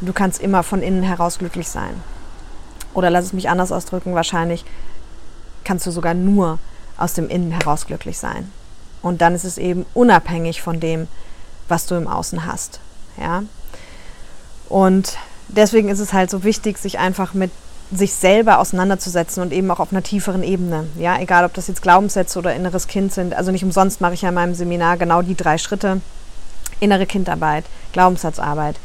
Du 0.00 0.12
kannst 0.12 0.40
immer 0.40 0.62
von 0.62 0.82
innen 0.82 1.02
heraus 1.02 1.38
glücklich 1.38 1.68
sein. 1.68 2.02
Oder 2.96 3.10
lass 3.10 3.26
es 3.26 3.32
mich 3.34 3.50
anders 3.50 3.72
ausdrücken, 3.72 4.14
wahrscheinlich 4.14 4.64
kannst 5.64 5.86
du 5.86 5.90
sogar 5.90 6.14
nur 6.14 6.58
aus 6.96 7.12
dem 7.12 7.28
Innen 7.28 7.50
heraus 7.50 7.86
glücklich 7.86 8.16
sein. 8.16 8.50
Und 9.02 9.20
dann 9.20 9.34
ist 9.34 9.44
es 9.44 9.58
eben 9.58 9.84
unabhängig 9.92 10.62
von 10.62 10.80
dem, 10.80 11.06
was 11.68 11.84
du 11.84 11.94
im 11.94 12.08
Außen 12.08 12.46
hast. 12.46 12.80
Ja? 13.20 13.42
Und 14.70 15.18
deswegen 15.48 15.90
ist 15.90 15.98
es 15.98 16.14
halt 16.14 16.30
so 16.30 16.42
wichtig, 16.42 16.78
sich 16.78 16.98
einfach 16.98 17.34
mit 17.34 17.50
sich 17.92 18.14
selber 18.14 18.60
auseinanderzusetzen 18.60 19.42
und 19.42 19.52
eben 19.52 19.70
auch 19.70 19.78
auf 19.78 19.92
einer 19.92 20.02
tieferen 20.02 20.42
Ebene. 20.42 20.86
Ja, 20.98 21.20
egal 21.20 21.44
ob 21.44 21.52
das 21.52 21.68
jetzt 21.68 21.82
Glaubenssätze 21.82 22.38
oder 22.38 22.54
inneres 22.54 22.86
Kind 22.88 23.12
sind. 23.12 23.34
Also 23.34 23.52
nicht 23.52 23.62
umsonst 23.62 24.00
mache 24.00 24.14
ich 24.14 24.22
ja 24.22 24.30
in 24.30 24.34
meinem 24.34 24.54
Seminar 24.54 24.96
genau 24.96 25.20
die 25.20 25.36
drei 25.36 25.58
Schritte. 25.58 26.00
Innere 26.80 27.04
Kindarbeit, 27.04 27.66
Glaubenssatzarbeit 27.92 28.76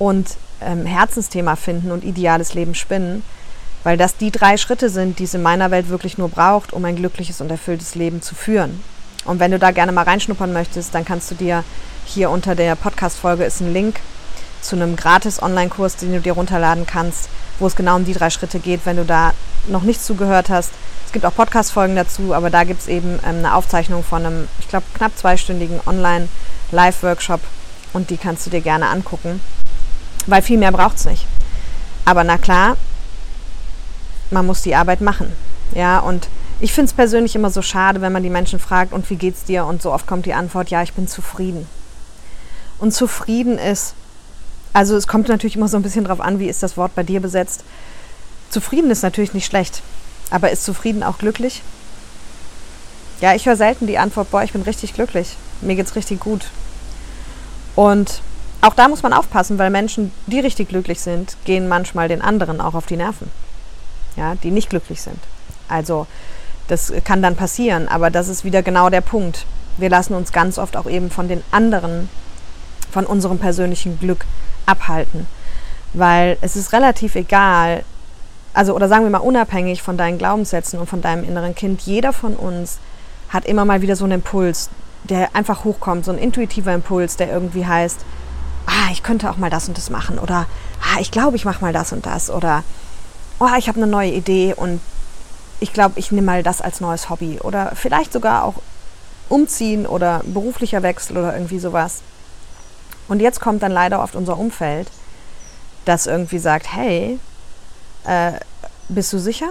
und 0.00 0.36
ähm, 0.60 0.86
Herzensthema 0.86 1.54
finden 1.54 1.92
und 1.92 2.02
ideales 2.02 2.54
Leben 2.54 2.74
spinnen. 2.74 3.22
Weil 3.82 3.96
das 3.96 4.16
die 4.16 4.30
drei 4.30 4.56
Schritte 4.56 4.90
sind, 4.90 5.18
die 5.18 5.24
es 5.24 5.34
in 5.34 5.42
meiner 5.42 5.70
Welt 5.70 5.88
wirklich 5.88 6.18
nur 6.18 6.28
braucht, 6.28 6.72
um 6.72 6.84
ein 6.84 6.96
glückliches 6.96 7.40
und 7.40 7.50
erfülltes 7.50 7.94
Leben 7.94 8.20
zu 8.20 8.34
führen. 8.34 8.82
Und 9.24 9.40
wenn 9.40 9.50
du 9.50 9.58
da 9.58 9.70
gerne 9.70 9.92
mal 9.92 10.04
reinschnuppern 10.04 10.52
möchtest, 10.52 10.94
dann 10.94 11.04
kannst 11.04 11.30
du 11.30 11.34
dir 11.34 11.64
hier 12.04 12.30
unter 12.30 12.54
der 12.54 12.74
Podcast-Folge 12.74 13.44
ist 13.44 13.60
ein 13.60 13.72
Link 13.72 14.00
zu 14.60 14.76
einem 14.76 14.96
gratis 14.96 15.42
Online-Kurs, 15.42 15.96
den 15.96 16.12
du 16.12 16.20
dir 16.20 16.32
runterladen 16.32 16.86
kannst, 16.86 17.28
wo 17.58 17.66
es 17.66 17.76
genau 17.76 17.96
um 17.96 18.04
die 18.04 18.14
drei 18.14 18.30
Schritte 18.30 18.58
geht, 18.58 18.80
wenn 18.84 18.96
du 18.96 19.04
da 19.04 19.32
noch 19.68 19.82
nicht 19.82 20.02
zugehört 20.02 20.48
hast. 20.50 20.72
Es 21.06 21.12
gibt 21.12 21.24
auch 21.24 21.34
Podcast-Folgen 21.34 21.96
dazu, 21.96 22.34
aber 22.34 22.50
da 22.50 22.64
gibt 22.64 22.80
es 22.80 22.88
eben 22.88 23.18
ähm, 23.24 23.38
eine 23.38 23.54
Aufzeichnung 23.54 24.04
von 24.04 24.24
einem, 24.24 24.48
ich 24.58 24.68
glaube, 24.68 24.86
knapp 24.94 25.16
zweistündigen 25.16 25.80
Online-Live-Workshop, 25.86 27.40
Und 27.92 28.10
die 28.10 28.16
kannst 28.16 28.46
du 28.46 28.50
dir 28.50 28.60
gerne 28.60 28.88
angucken, 28.88 29.40
weil 30.26 30.42
viel 30.42 30.58
mehr 30.58 30.72
braucht 30.72 30.96
es 30.96 31.06
nicht. 31.06 31.26
Aber 32.04 32.24
na 32.24 32.38
klar, 32.38 32.76
man 34.30 34.46
muss 34.46 34.62
die 34.62 34.74
Arbeit 34.74 35.00
machen. 35.00 35.32
Ja, 35.74 36.00
und 36.00 36.28
ich 36.60 36.72
finde 36.72 36.88
es 36.90 36.92
persönlich 36.94 37.34
immer 37.34 37.50
so 37.50 37.62
schade, 37.62 38.00
wenn 38.00 38.12
man 38.12 38.22
die 38.22 38.30
Menschen 38.30 38.58
fragt, 38.58 38.92
und 38.92 39.08
wie 39.08 39.16
geht's 39.16 39.44
dir? 39.44 39.64
Und 39.64 39.82
so 39.82 39.92
oft 39.92 40.06
kommt 40.06 40.26
die 40.26 40.34
Antwort, 40.34 40.70
ja, 40.70 40.82
ich 40.82 40.92
bin 40.92 41.08
zufrieden. 41.08 41.66
Und 42.78 42.92
zufrieden 42.92 43.58
ist, 43.58 43.94
also 44.72 44.96
es 44.96 45.06
kommt 45.06 45.28
natürlich 45.28 45.56
immer 45.56 45.68
so 45.68 45.76
ein 45.76 45.82
bisschen 45.82 46.04
drauf 46.04 46.20
an, 46.20 46.38
wie 46.38 46.48
ist 46.48 46.62
das 46.62 46.76
Wort 46.76 46.94
bei 46.94 47.02
dir 47.02 47.20
besetzt. 47.20 47.64
Zufrieden 48.50 48.90
ist 48.90 49.02
natürlich 49.02 49.34
nicht 49.34 49.46
schlecht, 49.46 49.82
aber 50.30 50.50
ist 50.50 50.64
zufrieden 50.64 51.02
auch 51.02 51.18
glücklich? 51.18 51.62
Ja, 53.20 53.34
ich 53.34 53.46
höre 53.46 53.56
selten 53.56 53.86
die 53.86 53.98
Antwort, 53.98 54.30
boah, 54.30 54.42
ich 54.42 54.52
bin 54.52 54.62
richtig 54.62 54.94
glücklich, 54.94 55.36
mir 55.60 55.76
geht's 55.76 55.94
richtig 55.94 56.20
gut. 56.20 56.46
Und 57.76 58.22
auch 58.62 58.74
da 58.74 58.88
muss 58.88 59.02
man 59.02 59.12
aufpassen, 59.12 59.58
weil 59.58 59.70
Menschen, 59.70 60.12
die 60.26 60.40
richtig 60.40 60.68
glücklich 60.68 61.00
sind, 61.00 61.36
gehen 61.44 61.68
manchmal 61.68 62.08
den 62.08 62.22
anderen 62.22 62.60
auch 62.60 62.74
auf 62.74 62.86
die 62.86 62.96
Nerven. 62.96 63.30
Ja, 64.20 64.34
die 64.34 64.50
nicht 64.50 64.68
glücklich 64.68 65.00
sind. 65.00 65.18
Also, 65.66 66.06
das 66.68 66.92
kann 67.04 67.22
dann 67.22 67.36
passieren, 67.36 67.88
aber 67.88 68.10
das 68.10 68.28
ist 68.28 68.44
wieder 68.44 68.62
genau 68.62 68.90
der 68.90 69.00
Punkt. 69.00 69.46
Wir 69.78 69.88
lassen 69.88 70.12
uns 70.12 70.30
ganz 70.30 70.58
oft 70.58 70.76
auch 70.76 70.84
eben 70.84 71.10
von 71.10 71.26
den 71.26 71.42
anderen, 71.50 72.10
von 72.90 73.06
unserem 73.06 73.38
persönlichen 73.38 73.98
Glück 73.98 74.26
abhalten. 74.66 75.26
Weil 75.94 76.36
es 76.42 76.54
ist 76.54 76.74
relativ 76.74 77.14
egal, 77.14 77.82
also 78.52 78.74
oder 78.74 78.88
sagen 78.88 79.04
wir 79.04 79.10
mal 79.10 79.18
unabhängig 79.18 79.80
von 79.80 79.96
deinen 79.96 80.18
Glaubenssätzen 80.18 80.78
und 80.78 80.86
von 80.86 81.00
deinem 81.00 81.24
inneren 81.24 81.54
Kind, 81.54 81.80
jeder 81.80 82.12
von 82.12 82.36
uns 82.36 82.78
hat 83.30 83.46
immer 83.46 83.64
mal 83.64 83.80
wieder 83.80 83.96
so 83.96 84.04
einen 84.04 84.20
Impuls, 84.20 84.68
der 85.04 85.34
einfach 85.34 85.64
hochkommt, 85.64 86.04
so 86.04 86.12
ein 86.12 86.18
intuitiver 86.18 86.74
Impuls, 86.74 87.16
der 87.16 87.32
irgendwie 87.32 87.64
heißt, 87.64 88.00
ah, 88.66 88.90
ich 88.92 89.02
könnte 89.02 89.30
auch 89.30 89.38
mal 89.38 89.48
das 89.48 89.66
und 89.66 89.78
das 89.78 89.88
machen 89.88 90.18
oder 90.18 90.44
ah, 90.82 91.00
ich 91.00 91.10
glaube, 91.10 91.36
ich 91.36 91.46
mache 91.46 91.62
mal 91.62 91.72
das 91.72 91.94
und 91.94 92.04
das 92.04 92.28
oder 92.28 92.64
oh, 93.40 93.48
ich 93.58 93.68
habe 93.68 93.78
eine 93.78 93.90
neue 93.90 94.12
Idee 94.12 94.54
und 94.54 94.80
ich 95.58 95.72
glaube, 95.72 95.98
ich 95.98 96.12
nehme 96.12 96.26
mal 96.26 96.42
das 96.42 96.60
als 96.60 96.80
neues 96.80 97.10
Hobby 97.10 97.38
oder 97.40 97.72
vielleicht 97.74 98.12
sogar 98.12 98.44
auch 98.44 98.54
umziehen 99.28 99.86
oder 99.86 100.22
beruflicher 100.24 100.82
Wechsel 100.82 101.16
oder 101.16 101.34
irgendwie 101.34 101.58
sowas. 101.58 102.02
Und 103.08 103.20
jetzt 103.20 103.40
kommt 103.40 103.62
dann 103.62 103.72
leider 103.72 104.02
oft 104.02 104.14
unser 104.14 104.38
Umfeld, 104.38 104.88
das 105.84 106.06
irgendwie 106.06 106.38
sagt, 106.38 106.72
hey, 106.72 107.18
äh, 108.04 108.32
bist 108.88 109.12
du 109.12 109.18
sicher? 109.18 109.48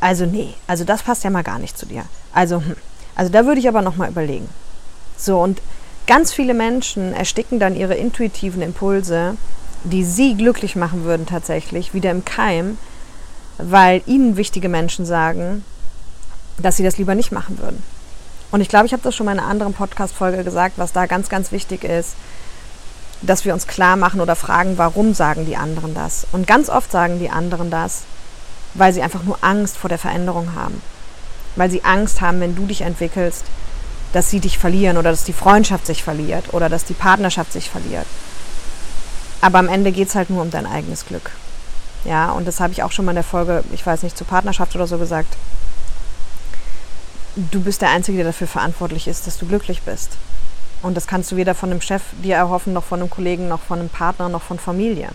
Also 0.00 0.26
nee, 0.26 0.54
also 0.66 0.84
das 0.84 1.02
passt 1.02 1.24
ja 1.24 1.30
mal 1.30 1.42
gar 1.42 1.58
nicht 1.58 1.76
zu 1.76 1.86
dir. 1.86 2.04
Also, 2.32 2.56
hm, 2.56 2.76
also 3.14 3.30
da 3.30 3.44
würde 3.44 3.60
ich 3.60 3.68
aber 3.68 3.82
nochmal 3.82 4.10
überlegen. 4.10 4.48
So, 5.16 5.40
und 5.40 5.60
ganz 6.06 6.32
viele 6.32 6.54
Menschen 6.54 7.12
ersticken 7.12 7.58
dann 7.58 7.76
ihre 7.76 7.94
intuitiven 7.94 8.62
Impulse, 8.62 9.36
die 9.84 10.04
sie 10.04 10.36
glücklich 10.36 10.76
machen 10.76 11.04
würden 11.04 11.26
tatsächlich, 11.26 11.94
wieder 11.94 12.10
im 12.10 12.24
Keim, 12.24 12.78
weil 13.58 14.02
ihnen 14.06 14.36
wichtige 14.36 14.68
Menschen 14.68 15.04
sagen, 15.04 15.64
dass 16.58 16.76
sie 16.76 16.84
das 16.84 16.98
lieber 16.98 17.14
nicht 17.14 17.32
machen 17.32 17.58
würden. 17.58 17.82
Und 18.50 18.60
ich 18.60 18.68
glaube, 18.68 18.86
ich 18.86 18.92
habe 18.92 19.02
das 19.02 19.14
schon 19.14 19.26
mal 19.26 19.32
in 19.32 19.40
einer 19.40 19.48
anderen 19.48 19.74
Podcast-Folge 19.74 20.42
gesagt, 20.42 20.78
was 20.78 20.92
da 20.92 21.06
ganz, 21.06 21.28
ganz 21.28 21.52
wichtig 21.52 21.84
ist, 21.84 22.14
dass 23.20 23.44
wir 23.44 23.52
uns 23.52 23.66
klar 23.66 23.96
machen 23.96 24.20
oder 24.20 24.36
fragen, 24.36 24.78
warum 24.78 25.12
sagen 25.12 25.44
die 25.44 25.56
anderen 25.56 25.94
das? 25.94 26.26
Und 26.32 26.46
ganz 26.46 26.68
oft 26.68 26.90
sagen 26.90 27.18
die 27.18 27.30
anderen 27.30 27.70
das, 27.70 28.02
weil 28.74 28.92
sie 28.92 29.02
einfach 29.02 29.24
nur 29.24 29.38
Angst 29.42 29.76
vor 29.76 29.88
der 29.88 29.98
Veränderung 29.98 30.54
haben. 30.54 30.80
Weil 31.56 31.70
sie 31.70 31.84
Angst 31.84 32.20
haben, 32.20 32.40
wenn 32.40 32.54
du 32.54 32.66
dich 32.66 32.82
entwickelst, 32.82 33.44
dass 34.12 34.30
sie 34.30 34.40
dich 34.40 34.56
verlieren 34.58 34.96
oder 34.96 35.10
dass 35.10 35.24
die 35.24 35.32
Freundschaft 35.32 35.86
sich 35.86 36.02
verliert 36.02 36.54
oder 36.54 36.68
dass 36.68 36.84
die 36.84 36.94
Partnerschaft 36.94 37.52
sich 37.52 37.68
verliert. 37.68 38.06
Aber 39.40 39.58
am 39.58 39.68
Ende 39.68 39.92
geht 39.92 40.08
es 40.08 40.14
halt 40.14 40.30
nur 40.30 40.42
um 40.42 40.50
dein 40.50 40.66
eigenes 40.66 41.04
Glück. 41.04 41.30
Ja, 42.08 42.32
und 42.32 42.48
das 42.48 42.58
habe 42.58 42.72
ich 42.72 42.82
auch 42.82 42.90
schon 42.90 43.04
mal 43.04 43.10
in 43.10 43.16
der 43.16 43.24
Folge, 43.24 43.62
ich 43.70 43.84
weiß 43.84 44.02
nicht, 44.02 44.16
zur 44.16 44.26
Partnerschaft 44.26 44.74
oder 44.74 44.86
so 44.86 44.96
gesagt. 44.96 45.36
Du 47.36 47.60
bist 47.60 47.82
der 47.82 47.90
Einzige, 47.90 48.16
der 48.16 48.26
dafür 48.28 48.46
verantwortlich 48.46 49.06
ist, 49.06 49.26
dass 49.26 49.36
du 49.36 49.46
glücklich 49.46 49.82
bist. 49.82 50.12
Und 50.80 50.96
das 50.96 51.06
kannst 51.06 51.30
du 51.30 51.36
weder 51.36 51.54
von 51.54 51.70
einem 51.70 51.82
Chef 51.82 52.02
dir 52.24 52.36
erhoffen, 52.36 52.72
noch 52.72 52.84
von 52.84 53.00
einem 53.00 53.10
Kollegen, 53.10 53.48
noch 53.48 53.60
von 53.60 53.78
einem 53.78 53.90
Partner, 53.90 54.30
noch 54.30 54.40
von 54.40 54.58
Familie. 54.58 55.10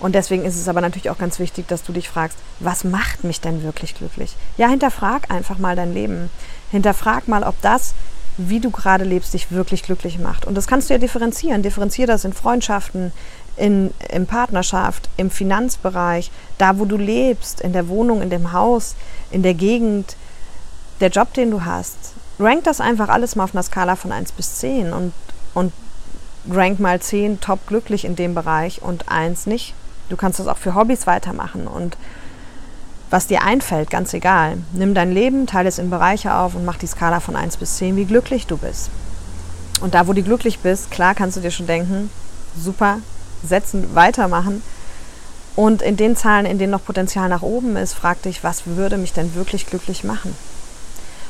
Und 0.00 0.16
deswegen 0.16 0.44
ist 0.44 0.56
es 0.56 0.66
aber 0.66 0.80
natürlich 0.80 1.08
auch 1.08 1.18
ganz 1.18 1.38
wichtig, 1.38 1.68
dass 1.68 1.84
du 1.84 1.92
dich 1.92 2.08
fragst, 2.08 2.36
was 2.58 2.82
macht 2.82 3.22
mich 3.22 3.40
denn 3.40 3.62
wirklich 3.62 3.94
glücklich? 3.94 4.34
Ja, 4.56 4.68
hinterfrag 4.68 5.30
einfach 5.30 5.58
mal 5.58 5.76
dein 5.76 5.94
Leben. 5.94 6.30
Hinterfrag 6.72 7.28
mal, 7.28 7.44
ob 7.44 7.60
das, 7.62 7.94
wie 8.38 8.58
du 8.58 8.70
gerade 8.70 9.04
lebst, 9.04 9.34
dich 9.34 9.52
wirklich 9.52 9.84
glücklich 9.84 10.18
macht. 10.18 10.46
Und 10.46 10.56
das 10.56 10.66
kannst 10.66 10.90
du 10.90 10.94
ja 10.94 10.98
differenzieren. 10.98 11.62
Differenzier 11.62 12.08
das 12.08 12.24
in 12.24 12.32
Freundschaften, 12.32 13.12
in, 13.56 13.92
in 14.10 14.26
Partnerschaft, 14.26 15.08
im 15.16 15.30
Finanzbereich, 15.30 16.30
da 16.58 16.78
wo 16.78 16.84
du 16.84 16.96
lebst, 16.96 17.60
in 17.60 17.72
der 17.72 17.88
Wohnung, 17.88 18.22
in 18.22 18.30
dem 18.30 18.52
Haus, 18.52 18.94
in 19.30 19.42
der 19.42 19.54
Gegend, 19.54 20.16
der 21.00 21.10
Job, 21.10 21.32
den 21.34 21.50
du 21.50 21.64
hast. 21.64 21.96
Rank 22.38 22.64
das 22.64 22.80
einfach 22.80 23.08
alles 23.08 23.36
mal 23.36 23.44
auf 23.44 23.54
einer 23.54 23.62
Skala 23.62 23.96
von 23.96 24.12
1 24.12 24.32
bis 24.32 24.56
10 24.56 24.92
und, 24.92 25.12
und 25.54 25.72
rank 26.50 26.80
mal 26.80 27.00
10 27.00 27.40
top 27.40 27.66
glücklich 27.66 28.04
in 28.04 28.16
dem 28.16 28.34
Bereich 28.34 28.82
und 28.82 29.08
1 29.08 29.46
nicht. 29.46 29.74
Du 30.08 30.16
kannst 30.16 30.38
das 30.38 30.46
auch 30.46 30.58
für 30.58 30.74
Hobbys 30.74 31.06
weitermachen 31.06 31.66
und 31.66 31.96
was 33.08 33.26
dir 33.26 33.42
einfällt, 33.42 33.90
ganz 33.90 34.12
egal. 34.14 34.58
Nimm 34.72 34.94
dein 34.94 35.12
Leben, 35.12 35.46
teile 35.46 35.68
es 35.68 35.78
in 35.78 35.90
Bereiche 35.90 36.34
auf 36.34 36.54
und 36.54 36.64
mach 36.64 36.76
die 36.76 36.88
Skala 36.88 37.20
von 37.20 37.36
1 37.36 37.56
bis 37.56 37.76
10, 37.76 37.96
wie 37.96 38.04
glücklich 38.04 38.46
du 38.46 38.56
bist. 38.56 38.90
Und 39.80 39.94
da, 39.94 40.06
wo 40.06 40.12
du 40.12 40.22
glücklich 40.22 40.58
bist, 40.58 40.90
klar 40.90 41.14
kannst 41.14 41.36
du 41.36 41.40
dir 41.40 41.50
schon 41.50 41.66
denken, 41.66 42.10
super, 42.58 42.98
setzen, 43.46 43.94
weitermachen. 43.94 44.62
Und 45.54 45.80
in 45.80 45.96
den 45.96 46.16
Zahlen, 46.16 46.44
in 46.44 46.58
denen 46.58 46.72
noch 46.72 46.84
Potenzial 46.84 47.28
nach 47.28 47.42
oben 47.42 47.76
ist, 47.76 47.94
frag 47.94 48.20
dich, 48.22 48.44
was 48.44 48.66
würde 48.66 48.98
mich 48.98 49.12
denn 49.12 49.34
wirklich 49.34 49.66
glücklich 49.66 50.04
machen? 50.04 50.36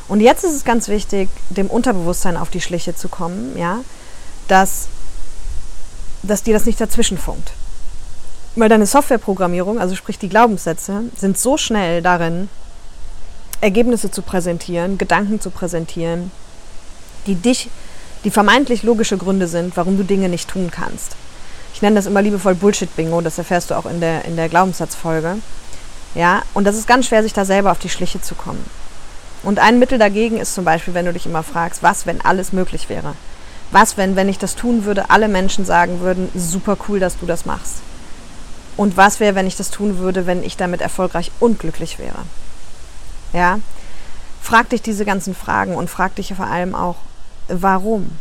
Und 0.08 0.20
jetzt 0.20 0.44
ist 0.44 0.54
es 0.54 0.64
ganz 0.64 0.88
wichtig, 0.88 1.28
dem 1.50 1.68
Unterbewusstsein 1.68 2.36
auf 2.36 2.50
die 2.50 2.60
Schliche 2.60 2.94
zu 2.94 3.08
kommen, 3.08 3.56
ja, 3.56 3.80
dass, 4.48 4.88
dass 6.22 6.42
dir 6.42 6.54
das 6.54 6.66
nicht 6.66 6.80
dazwischen 6.80 7.18
funkt. 7.18 7.52
Weil 8.54 8.68
deine 8.68 8.86
Softwareprogrammierung, 8.86 9.78
also 9.78 9.94
sprich 9.94 10.18
die 10.18 10.28
Glaubenssätze, 10.28 11.04
sind 11.16 11.38
so 11.38 11.56
schnell 11.56 12.02
darin, 12.02 12.48
Ergebnisse 13.60 14.10
zu 14.10 14.22
präsentieren, 14.22 14.98
Gedanken 14.98 15.40
zu 15.40 15.50
präsentieren, 15.50 16.30
die 17.26 17.34
dich, 17.34 17.68
die 18.24 18.30
vermeintlich 18.30 18.82
logische 18.82 19.18
Gründe 19.18 19.48
sind, 19.48 19.76
warum 19.76 19.96
du 19.96 20.04
Dinge 20.04 20.28
nicht 20.28 20.48
tun 20.48 20.70
kannst. 20.70 21.16
Ich 21.76 21.82
nenne 21.82 21.96
das 21.96 22.06
immer 22.06 22.22
liebevoll 22.22 22.54
Bullshit-Bingo, 22.54 23.20
das 23.20 23.36
erfährst 23.36 23.68
du 23.68 23.74
auch 23.74 23.84
in 23.84 24.00
der, 24.00 24.24
in 24.24 24.34
der 24.34 24.48
Glaubenssatzfolge. 24.48 25.36
Ja, 26.14 26.40
und 26.54 26.64
das 26.64 26.74
ist 26.74 26.88
ganz 26.88 27.04
schwer, 27.04 27.22
sich 27.22 27.34
da 27.34 27.44
selber 27.44 27.70
auf 27.70 27.78
die 27.78 27.90
Schliche 27.90 28.18
zu 28.22 28.34
kommen. 28.34 28.64
Und 29.42 29.58
ein 29.58 29.78
Mittel 29.78 29.98
dagegen 29.98 30.38
ist 30.38 30.54
zum 30.54 30.64
Beispiel, 30.64 30.94
wenn 30.94 31.04
du 31.04 31.12
dich 31.12 31.26
immer 31.26 31.42
fragst, 31.42 31.82
was, 31.82 32.06
wenn 32.06 32.22
alles 32.22 32.54
möglich 32.54 32.88
wäre? 32.88 33.12
Was, 33.72 33.98
wenn, 33.98 34.16
wenn 34.16 34.30
ich 34.30 34.38
das 34.38 34.54
tun 34.54 34.86
würde, 34.86 35.10
alle 35.10 35.28
Menschen 35.28 35.66
sagen 35.66 36.00
würden, 36.00 36.30
super 36.34 36.78
cool, 36.88 36.98
dass 36.98 37.18
du 37.18 37.26
das 37.26 37.44
machst? 37.44 37.74
Und 38.78 38.96
was 38.96 39.20
wäre, 39.20 39.34
wenn 39.34 39.46
ich 39.46 39.56
das 39.56 39.70
tun 39.70 39.98
würde, 39.98 40.24
wenn 40.24 40.42
ich 40.42 40.56
damit 40.56 40.80
erfolgreich 40.80 41.30
und 41.40 41.58
glücklich 41.58 41.98
wäre? 41.98 42.22
Ja? 43.34 43.58
Frag 44.40 44.70
dich 44.70 44.80
diese 44.80 45.04
ganzen 45.04 45.34
Fragen 45.34 45.74
und 45.74 45.90
frag 45.90 46.14
dich 46.14 46.32
vor 46.32 46.46
allem 46.46 46.74
auch, 46.74 46.96
warum? 47.48 48.12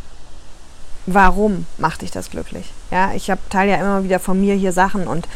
Warum 1.06 1.64
macht 1.78 2.02
dich 2.02 2.10
das 2.10 2.28
glücklich? 2.28 2.70
Ja, 2.90 3.12
ich 3.14 3.30
teile 3.50 3.72
ja 3.72 3.76
immer 3.78 4.04
wieder 4.04 4.20
von 4.20 4.40
mir 4.40 4.54
hier 4.54 4.72
Sachen 4.72 5.06
und 5.06 5.26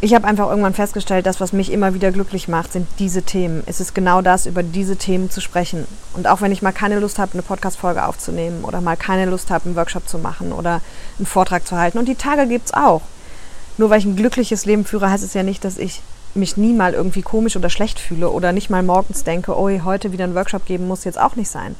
ich 0.00 0.14
habe 0.14 0.26
einfach 0.26 0.50
irgendwann 0.50 0.74
festgestellt, 0.74 1.24
das, 1.24 1.40
was 1.40 1.54
mich 1.54 1.72
immer 1.72 1.94
wieder 1.94 2.12
glücklich 2.12 2.48
macht, 2.48 2.72
sind 2.72 2.86
diese 2.98 3.22
Themen. 3.22 3.62
Es 3.64 3.80
ist 3.80 3.94
genau 3.94 4.20
das, 4.20 4.44
über 4.44 4.62
diese 4.62 4.96
Themen 4.96 5.30
zu 5.30 5.40
sprechen. 5.40 5.86
Und 6.12 6.26
auch 6.26 6.42
wenn 6.42 6.52
ich 6.52 6.60
mal 6.60 6.72
keine 6.72 6.98
Lust 7.00 7.18
habe, 7.18 7.32
eine 7.32 7.42
Podcast-Folge 7.42 8.04
aufzunehmen 8.04 8.64
oder 8.64 8.82
mal 8.82 8.96
keine 8.96 9.24
Lust 9.24 9.50
habe, 9.50 9.64
einen 9.64 9.76
Workshop 9.76 10.06
zu 10.06 10.18
machen 10.18 10.52
oder 10.52 10.82
einen 11.18 11.24
Vortrag 11.24 11.66
zu 11.66 11.78
halten. 11.78 11.98
Und 11.98 12.08
die 12.08 12.14
Tage 12.14 12.46
gibt 12.46 12.66
es 12.66 12.74
auch. 12.74 13.02
Nur 13.78 13.88
weil 13.88 13.98
ich 13.98 14.04
ein 14.04 14.16
glückliches 14.16 14.66
Leben 14.66 14.84
führe, 14.84 15.10
heißt 15.10 15.24
es 15.24 15.32
ja 15.32 15.42
nicht, 15.42 15.64
dass 15.64 15.78
ich 15.78 16.02
mich 16.34 16.58
nie 16.58 16.74
mal 16.74 16.92
irgendwie 16.92 17.22
komisch 17.22 17.56
oder 17.56 17.70
schlecht 17.70 17.98
fühle 17.98 18.30
oder 18.30 18.52
nicht 18.52 18.68
mal 18.68 18.82
morgens 18.82 19.24
denke, 19.24 19.58
oh, 19.58 19.70
heute 19.84 20.12
wieder 20.12 20.24
einen 20.24 20.34
Workshop 20.34 20.66
geben 20.66 20.86
muss 20.86 21.04
jetzt 21.04 21.18
auch 21.18 21.36
nicht 21.36 21.48
sein. 21.48 21.74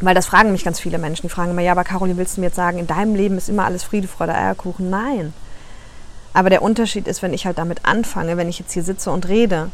Weil 0.00 0.14
das 0.14 0.26
fragen 0.26 0.52
mich 0.52 0.64
ganz 0.64 0.78
viele 0.78 0.98
Menschen. 0.98 1.22
Die 1.22 1.32
fragen 1.32 1.52
immer, 1.52 1.62
ja, 1.62 1.72
aber 1.72 1.84
Caroline, 1.84 2.18
willst 2.18 2.36
du 2.36 2.40
mir 2.40 2.48
jetzt 2.48 2.56
sagen, 2.56 2.78
in 2.78 2.86
deinem 2.86 3.14
Leben 3.14 3.38
ist 3.38 3.48
immer 3.48 3.64
alles 3.64 3.82
Friede, 3.82 4.08
Freude, 4.08 4.34
Eierkuchen? 4.34 4.90
Nein. 4.90 5.32
Aber 6.34 6.50
der 6.50 6.62
Unterschied 6.62 7.08
ist, 7.08 7.22
wenn 7.22 7.32
ich 7.32 7.46
halt 7.46 7.56
damit 7.56 7.86
anfange, 7.86 8.36
wenn 8.36 8.48
ich 8.48 8.58
jetzt 8.58 8.72
hier 8.72 8.82
sitze 8.82 9.10
und 9.10 9.26
rede, 9.26 9.70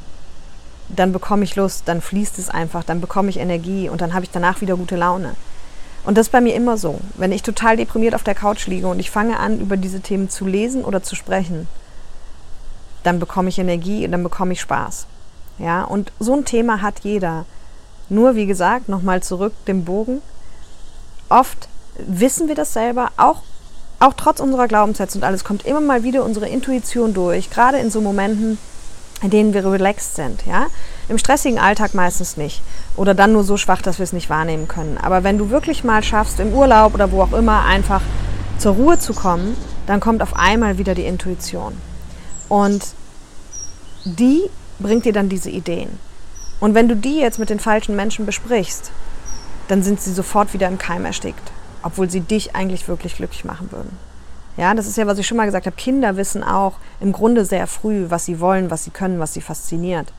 dann 0.89 1.13
bekomme 1.13 1.43
ich 1.45 1.57
Lust, 1.57 1.83
dann 1.87 2.01
fließt 2.01 2.39
es 2.39 2.51
einfach, 2.51 2.85
dann 2.85 3.01
bekomme 3.01 3.31
ich 3.31 3.39
Energie 3.39 3.89
und 3.89 4.01
dann 4.01 4.15
habe 4.15 4.25
ich 4.25 4.31
danach 4.31 4.61
wieder 4.61 4.77
gute 4.77 4.97
Laune. 4.97 5.35
Und 6.05 6.19
das 6.19 6.27
ist 6.27 6.33
bei 6.33 6.41
mir 6.41 6.55
immer 6.55 6.77
so. 6.77 7.01
Wenn 7.17 7.33
ich 7.33 7.43
total 7.43 7.77
deprimiert 7.77 8.15
auf 8.15 8.25
der 8.25 8.35
Couch 8.35 8.67
liege 8.67 8.89
und 8.89 8.99
ich 8.99 9.11
fange 9.11 9.39
an, 9.39 9.61
über 9.61 9.77
diese 9.77 10.01
Themen 10.01 10.29
zu 10.29 10.47
lesen 10.47 10.85
oder 10.85 11.03
zu 11.03 11.15
sprechen, 11.15 11.69
dann 13.03 13.19
bekomme 13.19 13.49
ich 13.49 13.59
Energie 13.59 14.05
und 14.05 14.13
dann 14.13 14.23
bekomme 14.23 14.53
ich 14.53 14.61
Spaß. 14.61 15.07
Ja, 15.59 15.85
und 15.85 16.13
so 16.19 16.35
ein 16.35 16.45
Thema 16.45 16.83
hat 16.83 17.01
jeder. 17.03 17.45
Nur, 18.09 18.35
wie 18.35 18.47
gesagt, 18.47 18.89
nochmal 18.89 19.23
zurück 19.23 19.53
dem 19.67 19.85
Bogen. 19.85 20.23
Oft 21.29 21.69
wissen 21.97 22.49
wir 22.49 22.55
das 22.55 22.73
selber, 22.73 23.11
auch, 23.17 23.43
auch 24.01 24.15
trotz 24.15 24.41
unserer 24.41 24.69
Glaubenssätze 24.69 25.19
und 25.19 25.25
alles, 25.25 25.45
kommt 25.45 25.65
immer 25.65 25.81
mal 25.81 26.03
wieder 26.03 26.25
unsere 26.25 26.49
Intuition 26.49 27.15
durch, 27.15 27.51
gerade 27.51 27.79
in 27.79 27.91
so 27.91 28.01
Momenten, 28.01 28.59
in 29.23 29.31
denen 29.31 29.55
wir 29.55 29.65
relaxed 29.65 30.17
sind, 30.17 30.45
ja. 30.47 30.67
Im 31.09 31.19
stressigen 31.19 31.59
Alltag 31.59 31.95
meistens 31.95 32.37
nicht. 32.37 32.63
Oder 32.97 33.15
dann 33.15 33.33
nur 33.33 33.45
so 33.45 33.57
schwach, 33.57 33.83
dass 33.83 33.99
wir 33.99 34.05
es 34.05 34.13
nicht 34.13 34.31
wahrnehmen 34.31 34.69
können. 34.69 34.99
Aber 34.99 35.25
wenn 35.25 35.39
du 35.39 35.51
wirklich 35.51 35.85
mal 35.85 36.03
schaffst, 36.03 36.41
im 36.41 36.53
Urlaub 36.53 36.95
oder 36.95 37.13
wo 37.13 37.23
auch 37.23 37.33
immer 37.33 37.65
einfach 37.65 38.03
zur 38.59 38.75
Ruhe 38.75 38.99
zu 38.99 39.15
kommen, 39.15 39.57
dann 39.87 40.01
kommt 40.01 40.23
auf 40.23 40.37
einmal 40.37 40.79
wieder 40.79 40.95
die 40.95 41.05
Intuition. 41.05 41.77
Und 42.49 42.85
die 44.05 44.43
bringt 44.79 45.05
dir 45.05 45.13
dann 45.13 45.29
diese 45.29 45.51
Ideen. 45.51 45.99
Und 46.63 46.77
wenn 46.77 46.87
du 46.87 46.95
die 46.95 47.19
jetzt 47.19 47.41
mit 47.41 47.51
den 47.51 47.59
falschen 47.59 47.97
Menschen 47.97 48.25
besprichst, 48.25 48.93
dann 49.67 49.83
sind 49.83 50.01
sie 50.01 50.13
sofort 50.13 50.55
wieder 50.55 50.69
im 50.69 50.79
Keim 50.79 51.05
erstickt, 51.05 51.51
obwohl 51.83 52.09
sie 52.09 52.21
dich 52.21 52.55
eigentlich 52.55 52.87
wirklich 52.87 53.17
glücklich 53.17 53.45
machen 53.45 53.73
würden. 53.73 53.99
Ja, 54.57 54.73
das 54.73 54.87
ist 54.87 54.97
ja, 54.97 55.09
was 55.09 55.19
ich 55.19 55.27
schon 55.27 55.39
mal 55.39 55.47
gesagt 55.47 55.67
habe. 55.67 55.75
Kinder 55.75 56.17
wissen 56.17 56.45
auch 56.45 56.75
im 57.01 57.11
Grunde 57.11 57.45
sehr 57.45 57.67
früh, 57.67 58.07
was 58.11 58.27
sie 58.27 58.39
wollen, 58.39 58.71
was 58.71 58.85
sie 58.85 58.93
können, 58.93 59.19
was 59.19 59.35
sie 59.35 59.41
fasziniert. 59.41 60.13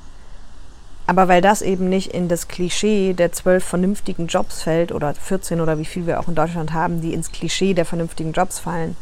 Aber 1.07 1.29
weil 1.29 1.39
das 1.39 1.61
eben 1.61 1.87
nicht 1.87 2.13
in 2.13 2.27
das 2.27 2.49
Klischee 2.49 3.13
der 3.13 3.31
zwölf 3.31 3.63
vernünftigen 3.63 4.27
Jobs 4.27 4.63
fällt 4.63 4.91
oder 4.91 5.13
14 5.13 5.61
oder 5.61 5.79
wie 5.79 5.85
viel 5.85 6.07
wir 6.07 6.19
auch 6.19 6.27
in 6.27 6.35
Deutschland 6.35 6.73
haben, 6.73 6.99
die 6.99 7.13
ins 7.13 7.31
Klischee 7.31 7.73
der 7.73 7.85
vernünftigen 7.85 8.33
Jobs 8.33 8.59
fallen, 8.59 8.97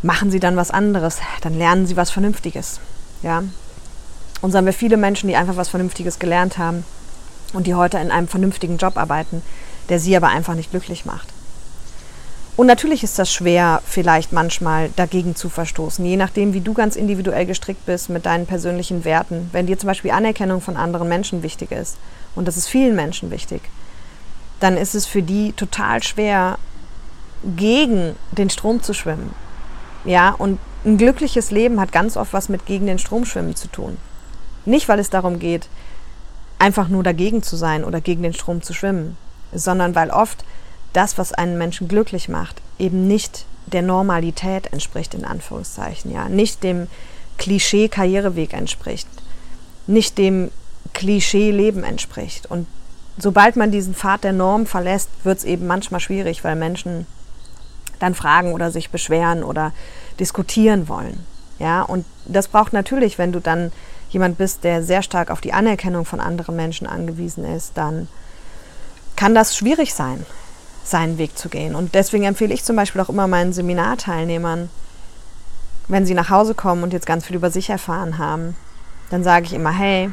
machen 0.00 0.30
sie 0.30 0.40
dann 0.40 0.56
was 0.56 0.70
anderes. 0.70 1.18
Dann 1.42 1.58
lernen 1.58 1.86
sie 1.86 1.98
was 1.98 2.10
Vernünftiges. 2.10 2.80
Ja. 3.22 3.42
Und 4.42 4.52
so 4.52 4.58
haben 4.58 4.66
wir 4.66 4.72
viele 4.72 4.96
Menschen, 4.96 5.28
die 5.28 5.36
einfach 5.36 5.56
was 5.56 5.68
Vernünftiges 5.68 6.18
gelernt 6.18 6.58
haben 6.58 6.84
und 7.52 7.66
die 7.66 7.74
heute 7.74 7.98
in 7.98 8.10
einem 8.10 8.28
vernünftigen 8.28 8.76
Job 8.76 8.96
arbeiten, 8.96 9.42
der 9.88 9.98
sie 9.98 10.16
aber 10.16 10.28
einfach 10.28 10.54
nicht 10.54 10.70
glücklich 10.70 11.04
macht. 11.04 11.28
Und 12.56 12.66
natürlich 12.66 13.04
ist 13.04 13.18
das 13.18 13.30
schwer, 13.30 13.82
vielleicht 13.84 14.32
manchmal 14.32 14.88
dagegen 14.96 15.36
zu 15.36 15.50
verstoßen, 15.50 16.04
je 16.04 16.16
nachdem, 16.16 16.54
wie 16.54 16.62
du 16.62 16.72
ganz 16.72 16.96
individuell 16.96 17.44
gestrickt 17.44 17.84
bist 17.84 18.08
mit 18.08 18.24
deinen 18.24 18.46
persönlichen 18.46 19.04
Werten. 19.04 19.50
Wenn 19.52 19.66
dir 19.66 19.78
zum 19.78 19.88
Beispiel 19.88 20.10
Anerkennung 20.10 20.62
von 20.62 20.76
anderen 20.76 21.08
Menschen 21.08 21.42
wichtig 21.42 21.70
ist, 21.70 21.98
und 22.34 22.48
das 22.48 22.56
ist 22.56 22.68
vielen 22.68 22.96
Menschen 22.96 23.30
wichtig, 23.30 23.60
dann 24.58 24.78
ist 24.78 24.94
es 24.94 25.04
für 25.04 25.22
die 25.22 25.52
total 25.52 26.02
schwer, 26.02 26.58
gegen 27.56 28.16
den 28.32 28.48
Strom 28.48 28.82
zu 28.82 28.94
schwimmen. 28.94 29.34
Ja, 30.06 30.30
und 30.30 30.58
ein 30.86 30.96
glückliches 30.96 31.50
Leben 31.50 31.78
hat 31.78 31.92
ganz 31.92 32.16
oft 32.16 32.32
was 32.32 32.48
mit 32.48 32.64
gegen 32.64 32.86
den 32.86 32.98
Strom 32.98 33.26
schwimmen 33.26 33.54
zu 33.54 33.68
tun. 33.68 33.98
Nicht, 34.66 34.88
weil 34.88 34.98
es 34.98 35.10
darum 35.10 35.38
geht, 35.38 35.68
einfach 36.58 36.88
nur 36.88 37.02
dagegen 37.02 37.42
zu 37.42 37.56
sein 37.56 37.84
oder 37.84 38.00
gegen 38.00 38.22
den 38.22 38.34
Strom 38.34 38.62
zu 38.62 38.74
schwimmen, 38.74 39.16
sondern 39.52 39.94
weil 39.94 40.10
oft 40.10 40.44
das, 40.92 41.18
was 41.18 41.32
einen 41.32 41.58
Menschen 41.58 41.88
glücklich 41.88 42.28
macht, 42.28 42.60
eben 42.78 43.06
nicht 43.06 43.44
der 43.66 43.82
Normalität 43.82 44.72
entspricht, 44.72 45.14
in 45.14 45.24
Anführungszeichen, 45.24 46.12
ja, 46.12 46.28
nicht 46.28 46.62
dem 46.62 46.86
Klischee-Karriereweg 47.38 48.54
entspricht, 48.54 49.08
nicht 49.86 50.18
dem 50.18 50.50
Klischee-Leben 50.94 51.84
entspricht. 51.84 52.46
Und 52.46 52.66
sobald 53.18 53.56
man 53.56 53.70
diesen 53.70 53.94
Pfad 53.94 54.24
der 54.24 54.32
Norm 54.32 54.66
verlässt, 54.66 55.10
wird 55.24 55.38
es 55.38 55.44
eben 55.44 55.66
manchmal 55.66 56.00
schwierig, 56.00 56.44
weil 56.44 56.56
Menschen 56.56 57.06
dann 57.98 58.14
fragen 58.14 58.52
oder 58.52 58.70
sich 58.70 58.90
beschweren 58.90 59.42
oder 59.42 59.72
diskutieren 60.18 60.88
wollen. 60.88 61.24
Ja, 61.58 61.82
und 61.82 62.04
das 62.26 62.48
braucht 62.48 62.72
natürlich, 62.72 63.18
wenn 63.18 63.32
du 63.32 63.40
dann 63.40 63.72
jemand 64.16 64.38
bist, 64.38 64.64
der 64.64 64.82
sehr 64.82 65.02
stark 65.02 65.30
auf 65.30 65.42
die 65.42 65.52
Anerkennung 65.52 66.06
von 66.06 66.20
anderen 66.20 66.56
Menschen 66.56 66.86
angewiesen 66.86 67.44
ist, 67.44 67.72
dann 67.74 68.08
kann 69.14 69.34
das 69.34 69.54
schwierig 69.54 69.92
sein 69.94 70.24
seinen 70.84 71.18
Weg 71.18 71.36
zu 71.36 71.48
gehen. 71.48 71.74
Und 71.74 71.94
deswegen 71.94 72.24
empfehle 72.24 72.54
ich 72.54 72.64
zum 72.64 72.76
Beispiel 72.76 73.00
auch 73.00 73.08
immer 73.08 73.26
meinen 73.26 73.52
Seminarteilnehmern, 73.52 74.70
wenn 75.88 76.06
sie 76.06 76.14
nach 76.14 76.30
Hause 76.30 76.54
kommen 76.54 76.82
und 76.82 76.92
jetzt 76.92 77.06
ganz 77.06 77.26
viel 77.26 77.36
über 77.36 77.50
sich 77.50 77.68
erfahren 77.68 78.18
haben, 78.18 78.56
dann 79.10 79.22
sage 79.22 79.46
ich 79.46 79.52
immer, 79.52 79.70
hey, 79.70 80.10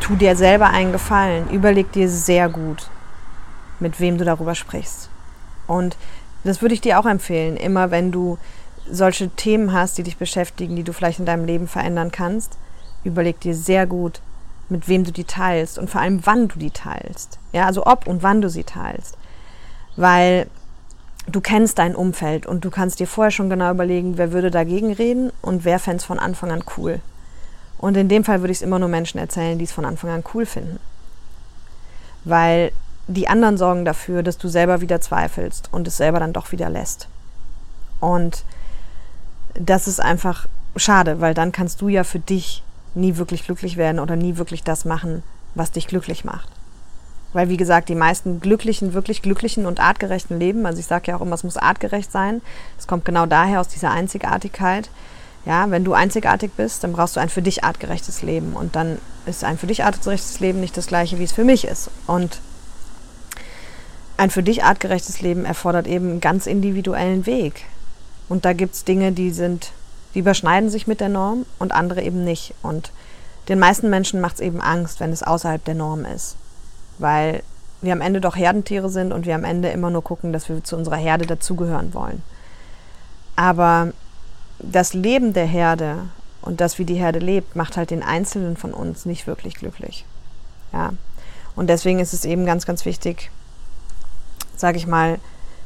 tu 0.00 0.16
dir 0.16 0.36
selber 0.36 0.70
einen 0.70 0.92
Gefallen, 0.92 1.48
überleg 1.50 1.92
dir 1.92 2.08
sehr 2.08 2.48
gut, 2.48 2.88
mit 3.78 4.00
wem 4.00 4.18
du 4.18 4.24
darüber 4.24 4.54
sprichst. 4.54 5.08
Und 5.66 5.96
das 6.44 6.62
würde 6.62 6.74
ich 6.74 6.80
dir 6.80 6.98
auch 6.98 7.06
empfehlen, 7.06 7.56
immer 7.56 7.90
wenn 7.90 8.10
du 8.10 8.38
solche 8.90 9.30
Themen 9.30 9.72
hast, 9.72 9.96
die 9.96 10.02
dich 10.02 10.16
beschäftigen, 10.16 10.76
die 10.76 10.82
du 10.82 10.92
vielleicht 10.92 11.18
in 11.18 11.26
deinem 11.26 11.44
Leben 11.44 11.68
verändern 11.68 12.10
kannst, 12.10 12.58
überleg 13.04 13.40
dir 13.40 13.54
sehr 13.54 13.86
gut, 13.86 14.20
mit 14.68 14.88
wem 14.88 15.04
du 15.04 15.12
die 15.12 15.24
teilst 15.24 15.78
und 15.78 15.90
vor 15.90 16.00
allem 16.00 16.24
wann 16.24 16.48
du 16.48 16.58
die 16.58 16.70
teilst. 16.70 17.38
Ja, 17.52 17.66
also 17.66 17.86
ob 17.86 18.06
und 18.06 18.22
wann 18.22 18.40
du 18.40 18.48
sie 18.48 18.64
teilst 18.64 19.16
weil 19.96 20.46
du 21.26 21.40
kennst 21.40 21.78
dein 21.78 21.94
Umfeld 21.94 22.46
und 22.46 22.64
du 22.64 22.70
kannst 22.70 23.00
dir 23.00 23.06
vorher 23.06 23.30
schon 23.30 23.50
genau 23.50 23.70
überlegen, 23.70 24.18
wer 24.18 24.32
würde 24.32 24.50
dagegen 24.50 24.92
reden 24.92 25.32
und 25.42 25.64
wer 25.64 25.78
fände 25.78 25.98
es 25.98 26.04
von 26.04 26.18
Anfang 26.18 26.50
an 26.50 26.64
cool. 26.76 27.00
Und 27.78 27.96
in 27.96 28.08
dem 28.08 28.24
Fall 28.24 28.40
würde 28.40 28.52
ich 28.52 28.58
es 28.58 28.62
immer 28.62 28.78
nur 28.78 28.88
Menschen 28.88 29.18
erzählen, 29.18 29.58
die 29.58 29.64
es 29.64 29.72
von 29.72 29.84
Anfang 29.84 30.10
an 30.10 30.24
cool 30.34 30.46
finden. 30.46 30.78
Weil 32.24 32.72
die 33.06 33.28
anderen 33.28 33.58
sorgen 33.58 33.84
dafür, 33.84 34.22
dass 34.22 34.38
du 34.38 34.48
selber 34.48 34.80
wieder 34.80 35.00
zweifelst 35.00 35.68
und 35.72 35.86
es 35.86 35.96
selber 35.96 36.20
dann 36.20 36.32
doch 36.32 36.52
wieder 36.52 36.70
lässt. 36.70 37.08
Und 38.00 38.44
das 39.54 39.86
ist 39.86 40.00
einfach 40.00 40.46
schade, 40.76 41.20
weil 41.20 41.34
dann 41.34 41.52
kannst 41.52 41.80
du 41.80 41.88
ja 41.88 42.04
für 42.04 42.18
dich 42.18 42.62
nie 42.94 43.16
wirklich 43.16 43.44
glücklich 43.44 43.76
werden 43.76 44.00
oder 44.00 44.16
nie 44.16 44.36
wirklich 44.36 44.62
das 44.62 44.84
machen, 44.84 45.22
was 45.54 45.72
dich 45.72 45.86
glücklich 45.86 46.24
macht. 46.24 46.48
Weil, 47.32 47.48
wie 47.48 47.56
gesagt, 47.56 47.88
die 47.88 47.96
meisten 47.96 48.40
glücklichen, 48.40 48.94
wirklich 48.94 49.20
glücklichen 49.20 49.66
und 49.66 49.80
artgerechten 49.80 50.38
Leben, 50.38 50.66
also 50.66 50.78
ich 50.78 50.86
sage 50.86 51.10
ja 51.10 51.16
auch 51.16 51.20
immer, 51.20 51.34
es 51.34 51.42
muss 51.42 51.56
artgerecht 51.56 52.12
sein. 52.12 52.42
Es 52.78 52.86
kommt 52.86 53.04
genau 53.04 53.26
daher 53.26 53.60
aus 53.60 53.68
dieser 53.68 53.90
Einzigartigkeit. 53.90 54.88
Ja, 55.44 55.68
wenn 55.70 55.84
du 55.84 55.94
einzigartig 55.94 56.52
bist, 56.56 56.84
dann 56.84 56.92
brauchst 56.92 57.16
du 57.16 57.20
ein 57.20 57.28
für 57.28 57.42
dich 57.42 57.64
artgerechtes 57.64 58.22
Leben. 58.22 58.52
Und 58.54 58.76
dann 58.76 58.98
ist 59.26 59.42
ein 59.42 59.58
für 59.58 59.66
dich 59.66 59.84
artgerechtes 59.84 60.38
Leben 60.38 60.60
nicht 60.60 60.76
das 60.76 60.86
gleiche, 60.86 61.18
wie 61.18 61.24
es 61.24 61.32
für 61.32 61.44
mich 61.44 61.66
ist. 61.66 61.90
Und 62.06 62.40
ein 64.16 64.30
für 64.30 64.44
dich 64.44 64.62
artgerechtes 64.62 65.20
Leben 65.20 65.44
erfordert 65.44 65.88
eben 65.88 66.10
einen 66.10 66.20
ganz 66.20 66.46
individuellen 66.46 67.26
Weg. 67.26 67.64
Und 68.28 68.44
da 68.44 68.52
gibt 68.52 68.74
es 68.74 68.84
Dinge, 68.84 69.10
die 69.10 69.32
sind, 69.32 69.72
die 70.14 70.20
überschneiden 70.20 70.70
sich 70.70 70.86
mit 70.86 71.00
der 71.00 71.08
Norm 71.08 71.46
und 71.58 71.72
andere 71.72 72.02
eben 72.02 72.24
nicht. 72.24 72.54
Und 72.62 72.92
den 73.48 73.58
meisten 73.58 73.90
Menschen 73.90 74.20
macht 74.20 74.36
es 74.36 74.40
eben 74.40 74.60
Angst, 74.60 75.00
wenn 75.00 75.12
es 75.12 75.22
außerhalb 75.22 75.64
der 75.64 75.74
Norm 75.74 76.04
ist 76.04 76.36
weil 76.98 77.42
wir 77.80 77.92
am 77.92 78.00
Ende 78.00 78.20
doch 78.20 78.36
Herdentiere 78.36 78.88
sind 78.88 79.12
und 79.12 79.26
wir 79.26 79.34
am 79.34 79.44
Ende 79.44 79.68
immer 79.68 79.90
nur 79.90 80.02
gucken, 80.02 80.32
dass 80.32 80.48
wir 80.48 80.62
zu 80.64 80.76
unserer 80.76 80.96
Herde 80.96 81.26
dazugehören 81.26 81.92
wollen. 81.94 82.22
Aber 83.36 83.92
das 84.58 84.94
Leben 84.94 85.32
der 85.32 85.46
Herde 85.46 85.98
und 86.40 86.60
das, 86.60 86.78
wie 86.78 86.84
die 86.84 86.94
Herde 86.94 87.18
lebt, 87.18 87.56
macht 87.56 87.76
halt 87.76 87.90
den 87.90 88.02
Einzelnen 88.02 88.56
von 88.56 88.72
uns 88.72 89.06
nicht 89.06 89.26
wirklich 89.26 89.54
glücklich. 89.54 90.04
Ja. 90.72 90.92
Und 91.56 91.68
deswegen 91.68 91.98
ist 91.98 92.14
es 92.14 92.24
eben 92.24 92.46
ganz, 92.46 92.66
ganz 92.66 92.84
wichtig, 92.84 93.30
sage 94.56 94.78
ich 94.78 94.86
mal, 94.86 95.18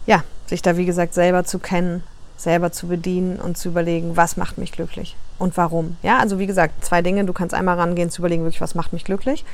ja, 0.06 0.22
sich 0.46 0.62
da 0.62 0.76
wie 0.76 0.86
gesagt 0.86 1.14
selber 1.14 1.44
zu 1.44 1.58
kennen, 1.58 2.02
selber 2.38 2.72
zu 2.72 2.86
bedienen 2.86 3.36
und 3.36 3.58
zu 3.58 3.68
überlegen, 3.68 4.16
was 4.16 4.36
macht 4.36 4.56
mich 4.56 4.72
glücklich 4.72 5.16
und 5.38 5.56
warum. 5.56 5.96
Ja, 6.02 6.18
also 6.18 6.38
wie 6.38 6.46
gesagt, 6.46 6.84
zwei 6.84 7.02
Dinge. 7.02 7.24
Du 7.24 7.32
kannst 7.32 7.54
einmal 7.54 7.76
rangehen, 7.78 8.10
zu 8.10 8.22
überlegen, 8.22 8.44
wirklich, 8.44 8.60
was 8.60 8.74
macht 8.74 8.92
mich 8.92 9.04
glücklich 9.04 9.44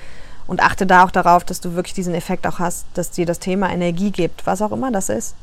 und 0.47 0.63
achte 0.63 0.87
da 0.87 1.05
auch 1.05 1.11
darauf, 1.11 1.45
dass 1.45 1.61
du 1.61 1.75
wirklich 1.75 1.95
diesen 1.95 2.15
Effekt 2.15 2.47
auch 2.47 2.59
hast, 2.59 2.87
dass 2.95 3.11
dir 3.11 3.27
das 3.27 3.39
Thema 3.39 3.71
Energie 3.73 4.11
gibt, 4.11 4.47
was 4.47 4.63
auch 4.63 4.73
immer 4.73 4.93
das 4.93 5.09
ist. 5.09 5.35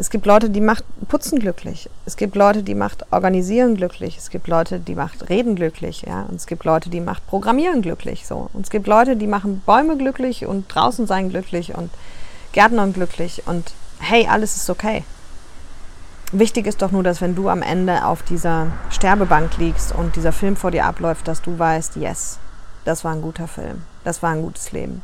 Es 0.00 0.10
gibt 0.10 0.26
Leute, 0.26 0.48
die 0.48 0.60
macht 0.60 0.84
Putzen 1.08 1.40
glücklich. 1.40 1.90
Es 2.06 2.16
gibt 2.16 2.36
Leute, 2.36 2.62
die 2.62 2.76
macht 2.76 3.12
Organisieren 3.12 3.74
glücklich. 3.74 4.16
Es 4.16 4.30
gibt 4.30 4.46
Leute, 4.46 4.78
die 4.78 4.94
macht 4.94 5.28
Reden 5.28 5.56
glücklich. 5.56 6.04
Ja? 6.06 6.22
Und 6.28 6.36
es 6.36 6.46
gibt 6.46 6.64
Leute, 6.64 6.88
die 6.88 7.00
macht 7.00 7.26
Programmieren 7.26 7.82
glücklich. 7.82 8.24
So. 8.24 8.48
Und 8.52 8.64
es 8.64 8.70
gibt 8.70 8.86
Leute, 8.86 9.16
die 9.16 9.26
machen 9.26 9.60
Bäume 9.66 9.96
glücklich 9.96 10.46
und 10.46 10.72
draußen 10.72 11.08
sein 11.08 11.30
glücklich 11.30 11.74
und 11.76 11.90
Gärtnern 12.52 12.92
glücklich. 12.92 13.42
Und 13.46 13.72
hey, 13.98 14.28
alles 14.28 14.54
ist 14.54 14.70
okay. 14.70 15.02
Wichtig 16.32 16.66
ist 16.66 16.82
doch 16.82 16.90
nur, 16.90 17.02
dass 17.02 17.22
wenn 17.22 17.34
du 17.34 17.48
am 17.48 17.62
Ende 17.62 18.04
auf 18.04 18.22
dieser 18.22 18.66
Sterbebank 18.90 19.56
liegst 19.56 19.92
und 19.92 20.14
dieser 20.14 20.32
Film 20.32 20.56
vor 20.56 20.70
dir 20.70 20.84
abläuft, 20.84 21.26
dass 21.26 21.40
du 21.40 21.58
weißt, 21.58 21.96
yes, 21.96 22.38
das 22.84 23.02
war 23.02 23.12
ein 23.12 23.22
guter 23.22 23.48
Film. 23.48 23.82
Das 24.04 24.22
war 24.22 24.30
ein 24.30 24.42
gutes 24.42 24.72
Leben. 24.72 25.02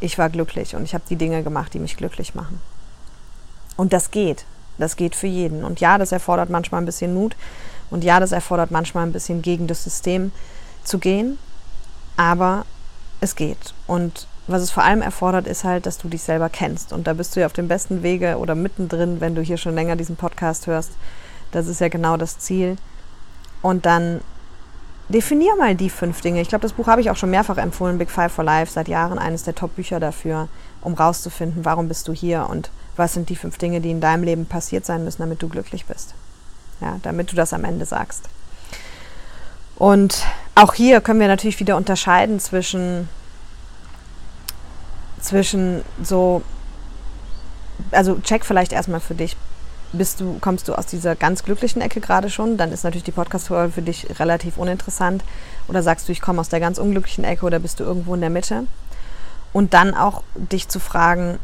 Ich 0.00 0.18
war 0.18 0.28
glücklich 0.28 0.76
und 0.76 0.84
ich 0.84 0.92
habe 0.92 1.04
die 1.08 1.16
Dinge 1.16 1.42
gemacht, 1.42 1.72
die 1.72 1.78
mich 1.78 1.96
glücklich 1.96 2.34
machen. 2.34 2.60
Und 3.76 3.94
das 3.94 4.10
geht. 4.10 4.44
Das 4.76 4.96
geht 4.96 5.14
für 5.14 5.26
jeden. 5.26 5.64
Und 5.64 5.80
ja, 5.80 5.98
das 5.98 6.12
erfordert 6.12 6.50
manchmal 6.50 6.82
ein 6.82 6.86
bisschen 6.86 7.14
Mut. 7.14 7.36
Und 7.90 8.04
ja, 8.04 8.20
das 8.20 8.32
erfordert 8.32 8.70
manchmal 8.70 9.06
ein 9.06 9.12
bisschen 9.12 9.40
gegen 9.40 9.66
das 9.66 9.84
System 9.84 10.32
zu 10.82 10.98
gehen. 10.98 11.38
Aber 12.16 12.66
es 13.20 13.36
geht. 13.36 13.72
Und 13.86 14.26
was 14.46 14.62
es 14.62 14.70
vor 14.70 14.82
allem 14.82 15.02
erfordert, 15.02 15.46
ist 15.46 15.64
halt, 15.64 15.86
dass 15.86 15.98
du 15.98 16.08
dich 16.08 16.22
selber 16.22 16.48
kennst. 16.48 16.92
Und 16.92 17.06
da 17.06 17.14
bist 17.14 17.34
du 17.34 17.40
ja 17.40 17.46
auf 17.46 17.52
dem 17.52 17.68
besten 17.68 18.02
Wege 18.02 18.38
oder 18.38 18.54
mittendrin, 18.54 19.20
wenn 19.20 19.34
du 19.34 19.42
hier 19.42 19.56
schon 19.56 19.74
länger 19.74 19.96
diesen 19.96 20.16
Podcast 20.16 20.66
hörst. 20.66 20.92
Das 21.52 21.66
ist 21.66 21.80
ja 21.80 21.88
genau 21.88 22.16
das 22.16 22.38
Ziel. 22.38 22.76
Und 23.62 23.86
dann 23.86 24.20
definier 25.08 25.56
mal 25.56 25.74
die 25.74 25.90
fünf 25.90 26.20
Dinge. 26.20 26.40
Ich 26.40 26.48
glaube, 26.48 26.62
das 26.62 26.72
Buch 26.72 26.86
habe 26.86 27.00
ich 27.00 27.10
auch 27.10 27.16
schon 27.16 27.30
mehrfach 27.30 27.56
empfohlen, 27.58 27.98
Big 27.98 28.10
Five 28.10 28.32
for 28.32 28.44
Life, 28.44 28.72
seit 28.72 28.88
Jahren 28.88 29.18
eines 29.18 29.44
der 29.44 29.54
Top-Bücher 29.54 30.00
dafür, 30.00 30.48
um 30.80 30.94
rauszufinden, 30.94 31.64
warum 31.64 31.88
bist 31.88 32.08
du 32.08 32.12
hier 32.12 32.48
und 32.48 32.70
was 32.96 33.14
sind 33.14 33.28
die 33.28 33.36
fünf 33.36 33.58
Dinge, 33.58 33.80
die 33.80 33.90
in 33.90 34.00
deinem 34.00 34.22
Leben 34.22 34.46
passiert 34.46 34.86
sein 34.86 35.04
müssen, 35.04 35.22
damit 35.22 35.42
du 35.42 35.48
glücklich 35.48 35.86
bist. 35.86 36.14
Ja, 36.80 36.98
damit 37.02 37.32
du 37.32 37.36
das 37.36 37.52
am 37.52 37.64
Ende 37.64 37.84
sagst. 37.84 38.28
Und 39.76 40.24
auch 40.54 40.74
hier 40.74 41.00
können 41.00 41.20
wir 41.20 41.28
natürlich 41.28 41.60
wieder 41.60 41.76
unterscheiden 41.76 42.38
zwischen, 42.38 43.08
zwischen 45.24 45.82
so, 46.02 46.42
also 47.90 48.18
check 48.20 48.44
vielleicht 48.44 48.72
erstmal 48.72 49.00
für 49.00 49.14
dich, 49.14 49.36
bist 49.92 50.20
du, 50.20 50.38
kommst 50.40 50.68
du 50.68 50.74
aus 50.74 50.86
dieser 50.86 51.14
ganz 51.14 51.44
glücklichen 51.44 51.80
Ecke 51.80 52.00
gerade 52.00 52.28
schon, 52.28 52.56
dann 52.56 52.72
ist 52.72 52.84
natürlich 52.84 53.04
die 53.04 53.12
Podcast-Folge 53.12 53.72
für 53.72 53.82
dich 53.82 54.18
relativ 54.18 54.56
uninteressant. 54.56 55.24
Oder 55.68 55.82
sagst 55.82 56.08
du, 56.08 56.12
ich 56.12 56.20
komme 56.20 56.40
aus 56.40 56.48
der 56.48 56.60
ganz 56.60 56.78
unglücklichen 56.78 57.24
Ecke 57.24 57.46
oder 57.46 57.58
bist 57.58 57.80
du 57.80 57.84
irgendwo 57.84 58.14
in 58.14 58.20
der 58.20 58.30
Mitte? 58.30 58.66
Und 59.52 59.72
dann 59.72 59.94
auch 59.94 60.22
dich 60.34 60.68
zu 60.68 60.80
fragen, 60.80 61.38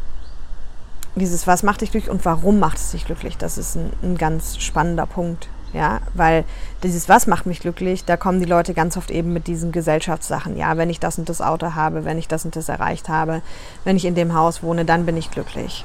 dieses 1.15 1.47
Was 1.47 1.63
macht 1.63 1.81
dich 1.81 1.93
glücklich 1.93 2.11
und 2.11 2.25
warum 2.25 2.59
macht 2.59 2.79
es 2.79 2.91
dich 2.91 3.07
glücklich? 3.07 3.37
Das 3.37 3.57
ist 3.57 3.77
ein, 3.77 3.93
ein 4.03 4.19
ganz 4.19 4.59
spannender 4.59 5.07
Punkt. 5.07 5.49
Ja, 5.73 6.01
weil 6.15 6.45
dieses 6.83 7.09
Was 7.09 7.29
macht 7.29 7.47
mich 7.47 7.61
glücklich, 7.61 8.05
da 8.05 8.17
kommen 8.17 8.41
die 8.41 8.47
Leute 8.47 8.75
ganz 8.75 8.97
oft 8.97 9.11
eben 9.11 9.33
mit 9.33 9.47
diesen 9.47 9.71
Gesellschaftssachen. 9.71 10.57
Ja, 10.57 10.77
wenn 10.77 10.91
ich 10.91 10.99
das 10.99 11.19
und 11.19 11.29
das 11.29 11.41
Auto 11.41 11.75
habe, 11.75 12.05
wenn 12.05 12.19
ich 12.19 12.27
das 12.27 12.45
und 12.45 12.57
das 12.57 12.69
erreicht 12.69 13.09
habe, 13.09 13.41
wenn 13.85 13.97
ich 13.97 14.05
in 14.05 14.17
dem 14.17 14.35
Haus 14.35 14.63
wohne, 14.63 14.85
dann 14.85 15.07
bin 15.07 15.17
ich 15.17 15.31
glücklich. 15.31 15.85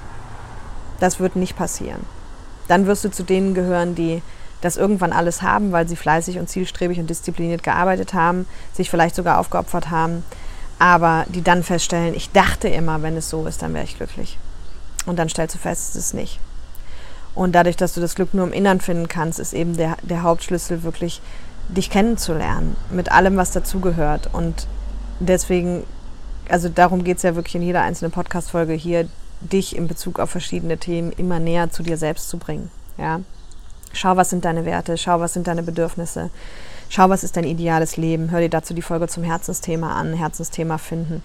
Das 1.00 1.20
wird 1.20 1.36
nicht 1.36 1.56
passieren 1.56 2.02
dann 2.68 2.88
wirst 2.88 3.04
du 3.04 3.12
zu 3.12 3.24
denen 3.24 3.54
gehören, 3.54 3.96
die 3.96 4.22
das 4.62 4.78
irgendwann 4.78 5.14
alles 5.14 5.42
haben, 5.42 5.72
weil 5.72 5.88
sie 5.88 5.96
fleißig 5.96 6.40
und 6.40 6.50
zielstrebig 6.50 7.00
und 7.00 7.10
diszipliniert 7.10 7.64
gearbeitet 7.64 8.14
haben, 8.14 8.48
sich 8.74 8.90
vielleicht 8.90 9.16
sogar 9.16 9.40
aufgeopfert 9.40 9.92
haben, 9.92 10.24
aber 10.80 11.26
die 11.28 11.44
dann 11.44 11.64
feststellen, 11.64 12.14
ich 12.16 12.32
dachte 12.32 12.68
immer, 12.68 13.02
wenn 13.02 13.18
es 13.18 13.30
so 13.30 13.46
ist, 13.46 13.62
dann 13.62 13.74
wäre 13.74 13.84
ich 13.84 13.98
glücklich. 13.98 14.40
Und 15.06 15.20
dann 15.20 15.30
stellst 15.30 15.56
du 15.56 15.60
fest, 15.60 15.90
es 15.90 15.96
ist 15.96 16.14
nicht. 16.14 16.40
Und 17.36 17.54
dadurch, 17.54 17.76
dass 17.76 17.94
du 17.94 18.02
das 18.02 18.16
Glück 18.16 18.34
nur 18.34 18.48
im 18.48 18.54
Innern 18.54 18.80
finden 18.80 19.10
kannst, 19.10 19.40
ist 19.40 19.54
eben 19.54 19.76
der, 19.76 19.98
der 20.02 20.24
Hauptschlüssel 20.24 20.84
wirklich, 20.84 21.22
dich 21.68 21.90
kennenzulernen, 21.90 22.76
mit 22.90 23.12
allem, 23.12 23.38
was 23.38 23.52
dazugehört. 23.52 24.30
Und 24.32 24.68
deswegen, 25.20 25.84
also 26.48 26.70
darum 26.70 27.04
geht 27.04 27.18
es 27.18 27.24
ja 27.24 27.36
wirklich 27.36 27.56
in 27.56 27.62
jeder 27.62 27.82
einzelnen 27.82 28.12
Podcast-Folge 28.12 28.74
hier, 28.74 29.08
dich 29.42 29.76
in 29.76 29.88
Bezug 29.88 30.20
auf 30.20 30.30
verschiedene 30.30 30.78
Themen 30.78 31.12
immer 31.12 31.40
näher 31.40 31.70
zu 31.70 31.84
dir 31.84 31.98
selbst 31.98 32.30
zu 32.30 32.38
bringen. 32.38 32.72
Ja? 32.98 33.20
Schau, 33.94 34.16
was 34.16 34.30
sind 34.30 34.46
deine 34.46 34.66
Werte, 34.66 34.98
schau, 34.98 35.20
was 35.20 35.34
sind 35.34 35.48
deine 35.48 35.64
Bedürfnisse, 35.64 36.30
schau, 36.90 37.10
was 37.10 37.24
ist 37.24 37.36
dein 37.36 37.46
ideales 37.46 37.98
Leben. 37.98 38.32
Hör 38.32 38.40
dir 38.40 38.50
dazu 38.50 38.74
die 38.74 38.82
Folge 38.82 39.08
zum 39.08 39.24
Herzensthema 39.24 39.94
an, 39.94 40.14
Herzensthema 40.14 40.78
finden. 40.78 41.24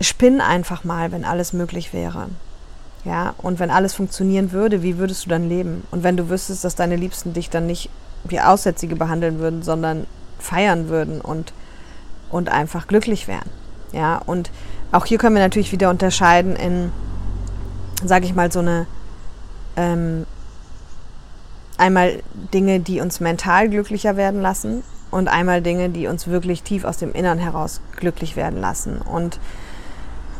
Spinn 0.00 0.40
einfach 0.40 0.84
mal, 0.84 1.12
wenn 1.12 1.24
alles 1.24 1.52
möglich 1.52 1.92
wäre. 1.92 2.28
Ja, 3.06 3.34
und 3.38 3.60
wenn 3.60 3.70
alles 3.70 3.94
funktionieren 3.94 4.50
würde, 4.50 4.82
wie 4.82 4.98
würdest 4.98 5.24
du 5.24 5.30
dann 5.30 5.48
leben? 5.48 5.86
Und 5.92 6.02
wenn 6.02 6.16
du 6.16 6.28
wüsstest, 6.28 6.64
dass 6.64 6.74
deine 6.74 6.96
Liebsten 6.96 7.32
dich 7.32 7.50
dann 7.50 7.66
nicht 7.66 7.88
wie 8.24 8.40
Aussätzige 8.40 8.96
behandeln 8.96 9.38
würden, 9.38 9.62
sondern 9.62 10.08
feiern 10.40 10.88
würden 10.88 11.20
und, 11.20 11.52
und 12.30 12.48
einfach 12.48 12.88
glücklich 12.88 13.28
wären. 13.28 13.48
Ja, 13.92 14.20
und 14.26 14.50
auch 14.90 15.06
hier 15.06 15.18
können 15.18 15.36
wir 15.36 15.42
natürlich 15.42 15.70
wieder 15.70 15.88
unterscheiden 15.88 16.56
in, 16.56 16.90
sage 18.04 18.24
ich 18.24 18.34
mal, 18.34 18.50
so 18.50 18.58
eine 18.58 18.88
ähm, 19.76 20.26
einmal 21.78 22.24
Dinge, 22.52 22.80
die 22.80 23.00
uns 23.00 23.20
mental 23.20 23.68
glücklicher 23.68 24.16
werden 24.16 24.42
lassen 24.42 24.82
und 25.12 25.28
einmal 25.28 25.62
Dinge, 25.62 25.90
die 25.90 26.08
uns 26.08 26.26
wirklich 26.26 26.64
tief 26.64 26.84
aus 26.84 26.96
dem 26.96 27.12
Innern 27.12 27.38
heraus 27.38 27.80
glücklich 27.94 28.34
werden 28.34 28.60
lassen. 28.60 28.98
Und 28.98 29.38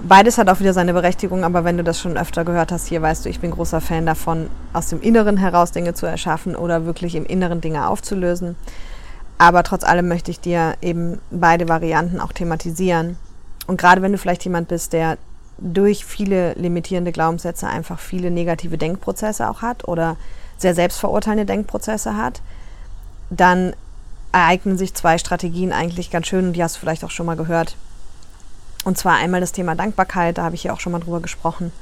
beides 0.03 0.39
hat 0.39 0.49
auch 0.49 0.61
wieder 0.61 0.73
seine 0.73 0.93
Berechtigung, 0.93 1.45
aber 1.45 1.65
wenn 1.65 1.77
du 1.77 1.85
das 1.85 2.01
schon 2.01 2.17
öfter 2.17 2.45
gehört 2.45 2.73
hast, 2.73 2.87
hier 2.87 3.03
weißt 3.03 3.25
du, 3.25 3.29
ich 3.29 3.41
bin 3.41 3.51
großer 3.51 3.81
Fan 3.81 4.07
davon, 4.07 4.49
aus 4.73 4.89
dem 4.89 5.01
Inneren 5.01 5.37
heraus 5.37 5.73
Dinge 5.73 5.95
zu 5.95 6.07
erschaffen 6.07 6.57
oder 6.57 6.87
wirklich 6.87 7.15
im 7.15 7.27
Inneren 7.27 7.61
Dinge 7.61 7.89
aufzulösen. 7.89 8.57
Aber 9.39 9.63
trotz 9.63 9.85
allem 9.85 10.09
möchte 10.09 10.31
ich 10.31 10.41
dir 10.41 10.75
eben 10.81 11.21
beide 11.31 11.69
Varianten 11.69 12.21
auch 12.21 12.33
thematisieren 12.33 13.17
und 13.67 13.79
gerade 13.79 14.03
wenn 14.03 14.13
du 14.13 14.19
vielleicht 14.19 14.45
jemand 14.45 14.69
bist, 14.69 14.93
der 14.93 15.19
durch 15.59 16.05
viele 16.05 16.53
limitierende 16.55 17.13
Glaubenssätze 17.13 17.67
einfach 17.67 17.99
viele 17.99 18.31
negative 18.31 18.79
Denkprozesse 18.79 19.49
auch 19.49 19.63
hat 19.63 19.89
oder 19.89 20.17
sehr 20.59 20.75
selbstverurteilende 20.75 21.47
Denkprozesse 21.47 22.17
hat, 22.17 22.43
dann 23.31 23.75
ereignen 24.33 24.77
sich 24.77 24.95
zwei 24.95 25.19
Strategien 25.19 25.73
eigentlich 25.73 26.11
ganz 26.11 26.27
schön 26.27 26.49
und 26.49 26.53
die 26.53 26.63
hast 26.63 26.77
du 26.77 26.81
vielleicht 26.81 27.05
auch 27.05 27.11
schon 27.11 27.27
mal 27.27 27.37
gehört. 27.37 27.77
Und 28.87 28.97
zwar 28.97 29.17
einmal 29.17 29.41
das 29.41 29.51
Thema 29.51 29.75
Dankbarkeit, 29.75 30.39
da 30.39 30.45
habe 30.45 30.55
ich 30.55 30.63
ja 30.63 30.73
auch 30.73 30.79
schon 30.79 30.93
mal 30.93 31.01
drüber 31.01 31.19
gesprochen, 31.19 31.73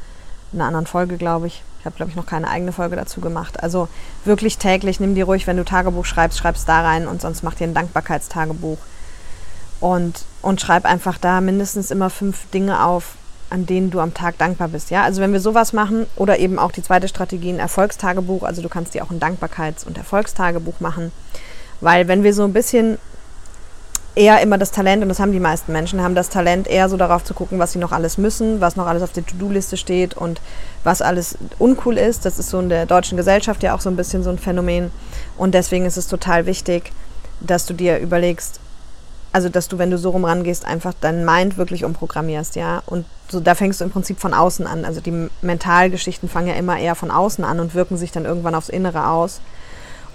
in 0.54 0.58
einer 0.58 0.68
anderen 0.68 0.86
Folge, 0.86 1.18
glaube 1.18 1.48
ich. 1.48 1.62
Ich 1.78 1.84
habe, 1.84 1.94
glaube 1.96 2.08
ich, 2.08 2.16
noch 2.16 2.24
keine 2.24 2.48
eigene 2.48 2.72
Folge 2.72 2.96
dazu 2.96 3.20
gemacht. 3.20 3.62
Also 3.62 3.88
wirklich 4.24 4.56
täglich, 4.56 5.00
nimm 5.00 5.14
dir 5.14 5.26
ruhig, 5.26 5.46
wenn 5.46 5.58
du 5.58 5.66
Tagebuch 5.66 6.06
schreibst, 6.06 6.38
schreibst 6.38 6.66
da 6.66 6.80
rein 6.80 7.06
und 7.06 7.20
sonst 7.20 7.42
mach 7.42 7.52
dir 7.52 7.64
ein 7.64 7.74
Dankbarkeitstagebuch 7.74 8.78
und, 9.80 10.24
und 10.40 10.62
schreib 10.62 10.86
einfach 10.86 11.18
da 11.18 11.42
mindestens 11.42 11.90
immer 11.90 12.08
fünf 12.08 12.48
Dinge 12.52 12.82
auf, 12.82 13.16
an 13.50 13.66
denen 13.66 13.90
du 13.90 14.00
am 14.00 14.14
Tag 14.14 14.38
dankbar 14.38 14.68
bist. 14.68 14.88
Ja, 14.88 15.02
also 15.02 15.20
wenn 15.20 15.34
wir 15.34 15.40
sowas 15.40 15.74
machen 15.74 16.06
oder 16.16 16.38
eben 16.38 16.58
auch 16.58 16.72
die 16.72 16.82
zweite 16.82 17.08
Strategie, 17.08 17.50
ein 17.50 17.58
Erfolgstagebuch, 17.58 18.44
also 18.44 18.62
du 18.62 18.70
kannst 18.70 18.94
dir 18.94 19.04
auch 19.04 19.10
ein 19.10 19.20
Dankbarkeits- 19.20 19.84
und 19.86 19.98
Erfolgstagebuch 19.98 20.80
machen, 20.80 21.12
weil 21.82 22.08
wenn 22.08 22.22
wir 22.22 22.32
so 22.32 22.44
ein 22.44 22.54
bisschen 22.54 22.96
eher 24.14 24.40
immer 24.40 24.58
das 24.58 24.70
Talent, 24.70 25.02
und 25.02 25.08
das 25.08 25.18
haben 25.18 25.32
die 25.32 25.40
meisten 25.40 25.72
Menschen, 25.72 26.02
haben 26.02 26.14
das 26.14 26.28
Talent 26.28 26.68
eher 26.68 26.88
so 26.88 26.96
darauf 26.96 27.24
zu 27.24 27.34
gucken, 27.34 27.58
was 27.58 27.72
sie 27.72 27.78
noch 27.78 27.92
alles 27.92 28.16
müssen, 28.18 28.60
was 28.60 28.76
noch 28.76 28.86
alles 28.86 29.02
auf 29.02 29.12
der 29.12 29.26
To-Do-Liste 29.26 29.76
steht 29.76 30.14
und 30.14 30.40
was 30.84 31.02
alles 31.02 31.36
uncool 31.58 31.98
ist. 31.98 32.24
Das 32.24 32.38
ist 32.38 32.50
so 32.50 32.60
in 32.60 32.68
der 32.68 32.86
deutschen 32.86 33.16
Gesellschaft 33.16 33.62
ja 33.62 33.74
auch 33.74 33.80
so 33.80 33.90
ein 33.90 33.96
bisschen 33.96 34.22
so 34.22 34.30
ein 34.30 34.38
Phänomen. 34.38 34.90
Und 35.36 35.54
deswegen 35.54 35.84
ist 35.84 35.96
es 35.96 36.06
total 36.06 36.46
wichtig, 36.46 36.92
dass 37.40 37.66
du 37.66 37.74
dir 37.74 37.98
überlegst, 37.98 38.60
also 39.32 39.48
dass 39.48 39.66
du, 39.66 39.78
wenn 39.78 39.90
du 39.90 39.98
so 39.98 40.10
rum 40.10 40.24
rangehst, 40.24 40.64
einfach 40.64 40.94
dein 41.00 41.24
Mind 41.24 41.56
wirklich 41.56 41.84
umprogrammierst, 41.84 42.54
ja. 42.54 42.82
Und 42.86 43.04
so, 43.28 43.40
da 43.40 43.56
fängst 43.56 43.80
du 43.80 43.84
im 43.84 43.90
Prinzip 43.90 44.20
von 44.20 44.32
außen 44.32 44.64
an. 44.66 44.84
Also 44.84 45.00
die 45.00 45.28
Mentalgeschichten 45.42 46.28
fangen 46.28 46.46
ja 46.46 46.54
immer 46.54 46.78
eher 46.78 46.94
von 46.94 47.10
außen 47.10 47.42
an 47.44 47.58
und 47.58 47.74
wirken 47.74 47.96
sich 47.96 48.12
dann 48.12 48.26
irgendwann 48.26 48.54
aufs 48.54 48.68
Innere 48.68 49.08
aus. 49.08 49.40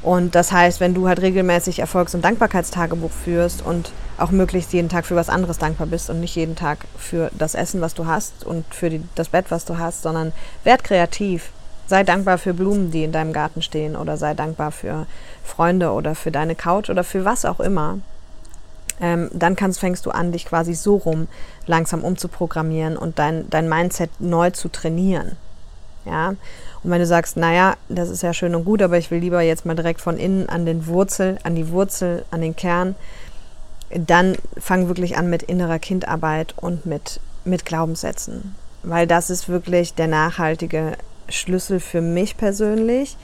Und 0.02 0.36
das 0.36 0.52
heißt, 0.52 0.80
wenn 0.80 0.94
du 0.94 1.08
halt 1.08 1.22
regelmäßig 1.22 1.80
Erfolgs- 1.80 2.16
und 2.16 2.24
Dankbarkeitstagebuch 2.24 3.12
führst 3.12 3.66
und 3.66 3.92
auch 4.18 4.32
möglichst 4.32 4.72
jeden 4.74 4.90
Tag 4.90 5.06
für 5.06 5.16
was 5.16 5.30
anderes 5.30 5.58
dankbar 5.58 5.88
bist 5.88 6.10
und 6.10 6.20
nicht 6.20 6.36
jeden 6.36 6.56
Tag 6.56 6.80
für 6.98 7.32
das 7.38 7.56
Essen, 7.56 7.82
was 7.82 7.94
du 7.94 8.06
hast 8.06 8.46
und 8.46 8.66
für 8.74 8.90
die, 8.90 9.04
das 9.16 9.30
Bett, 9.30 9.46
was 9.50 9.66
du 9.66 9.78
hast, 9.78 10.04
sondern 10.04 10.32
werd 10.64 10.84
kreativ. 10.84 11.52
Sei 11.88 12.04
dankbar 12.04 12.38
für 12.38 12.54
Blumen, 12.54 12.92
die 12.92 13.04
in 13.04 13.12
deinem 13.12 13.34
Garten 13.34 13.62
stehen 13.62 13.96
oder 13.96 14.16
sei 14.16 14.36
dankbar 14.36 14.72
für 14.72 15.06
Freunde 15.44 15.92
oder 15.92 16.16
für 16.16 16.32
deine 16.32 16.56
Couch 16.56 16.90
oder 16.90 17.04
für 17.04 17.26
was 17.26 17.46
auch 17.46 17.60
immer 17.60 18.00
ähm, 19.02 19.30
dann 19.34 19.56
kannst, 19.56 19.80
fängst 19.80 20.06
du 20.06 20.12
an, 20.12 20.32
dich 20.32 20.46
quasi 20.46 20.74
so 20.74 20.98
rum 20.98 21.28
langsam 21.66 22.04
umzuprogrammieren 22.04 22.98
und 22.98 23.20
dein, 23.20 23.50
dein 23.50 23.70
Mindset 23.70 24.10
neu 24.20 24.52
zu 24.52 24.70
trainieren. 24.70 25.38
Ja, 26.06 26.34
und 26.84 26.92
wenn 26.92 27.00
du 27.00 27.06
sagst, 27.06 27.36
naja, 27.36 27.76
das 27.90 28.10
ist 28.10 28.24
ja 28.24 28.34
schön 28.34 28.56
und 28.56 28.64
gut, 28.64 28.82
aber 28.82 28.98
ich 28.98 29.12
will 29.12 29.20
lieber 29.20 29.42
jetzt 29.42 29.66
mal 29.66 29.76
direkt 29.76 30.00
von 30.00 30.18
innen 30.18 30.48
an 30.48 30.66
den 30.66 30.88
Wurzel, 30.88 31.38
an 31.44 31.56
die 31.56 31.70
Wurzel, 31.72 32.24
an 32.32 32.42
den 32.42 32.56
Kern, 32.56 32.96
dann 33.90 34.38
fang 34.58 34.88
wirklich 34.88 35.18
an 35.18 35.30
mit 35.30 35.44
innerer 35.44 35.80
Kindarbeit 35.80 36.54
und 36.58 36.86
mit, 36.86 37.20
mit 37.44 37.66
Glaubenssätzen. 37.66 38.56
Weil 38.84 39.08
das 39.08 39.30
ist 39.30 39.50
wirklich 39.50 39.94
der 39.96 40.08
nachhaltige 40.08 40.94
Schlüssel 41.28 41.80
für 41.80 42.02
mich 42.02 42.38
persönlich. 42.38 43.18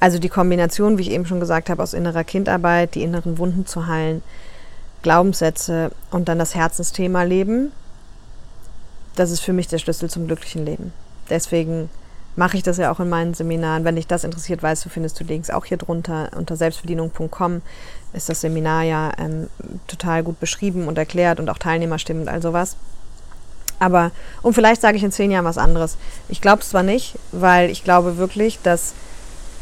Also 0.00 0.18
die 0.18 0.28
Kombination, 0.28 0.96
wie 0.96 1.02
ich 1.02 1.10
eben 1.10 1.26
schon 1.26 1.40
gesagt 1.40 1.68
habe, 1.68 1.82
aus 1.82 1.92
innerer 1.92 2.24
Kindarbeit, 2.24 2.94
die 2.94 3.02
inneren 3.02 3.38
Wunden 3.38 3.66
zu 3.66 3.86
heilen, 3.86 4.22
Glaubenssätze 5.02 5.90
und 6.10 6.28
dann 6.28 6.38
das 6.38 6.54
Herzensthema 6.54 7.22
leben, 7.24 7.72
das 9.14 9.30
ist 9.30 9.40
für 9.40 9.52
mich 9.52 9.68
der 9.68 9.78
Schlüssel 9.78 10.08
zum 10.08 10.26
glücklichen 10.26 10.64
Leben. 10.64 10.92
Deswegen 11.28 11.90
mache 12.36 12.56
ich 12.56 12.62
das 12.62 12.78
ja 12.78 12.90
auch 12.90 13.00
in 13.00 13.08
meinen 13.08 13.34
Seminaren. 13.34 13.84
Wenn 13.84 13.96
dich 13.96 14.06
das 14.06 14.24
interessiert, 14.24 14.62
weißt 14.62 14.84
du, 14.84 14.88
findest 14.88 15.18
du 15.20 15.24
Links 15.24 15.50
auch 15.50 15.64
hier 15.64 15.76
drunter. 15.76 16.30
Unter 16.36 16.56
selbstbedienung.com 16.56 17.62
ist 18.12 18.28
das 18.28 18.40
Seminar 18.40 18.82
ja 18.82 19.12
ähm, 19.18 19.48
total 19.86 20.22
gut 20.22 20.40
beschrieben 20.40 20.88
und 20.88 20.98
erklärt 20.98 21.40
und 21.40 21.50
auch 21.50 21.58
Teilnehmerstimmen 21.58 22.24
und 22.24 22.28
all 22.28 22.42
sowas. 22.42 22.76
Aber, 23.78 24.12
und 24.42 24.54
vielleicht 24.54 24.80
sage 24.80 24.96
ich 24.96 25.04
in 25.04 25.12
zehn 25.12 25.30
Jahren 25.30 25.44
was 25.44 25.58
anderes. 25.58 25.96
Ich 26.28 26.40
glaube 26.40 26.62
es 26.62 26.70
zwar 26.70 26.82
nicht, 26.82 27.16
weil 27.32 27.70
ich 27.70 27.84
glaube 27.84 28.16
wirklich, 28.16 28.60
dass 28.62 28.94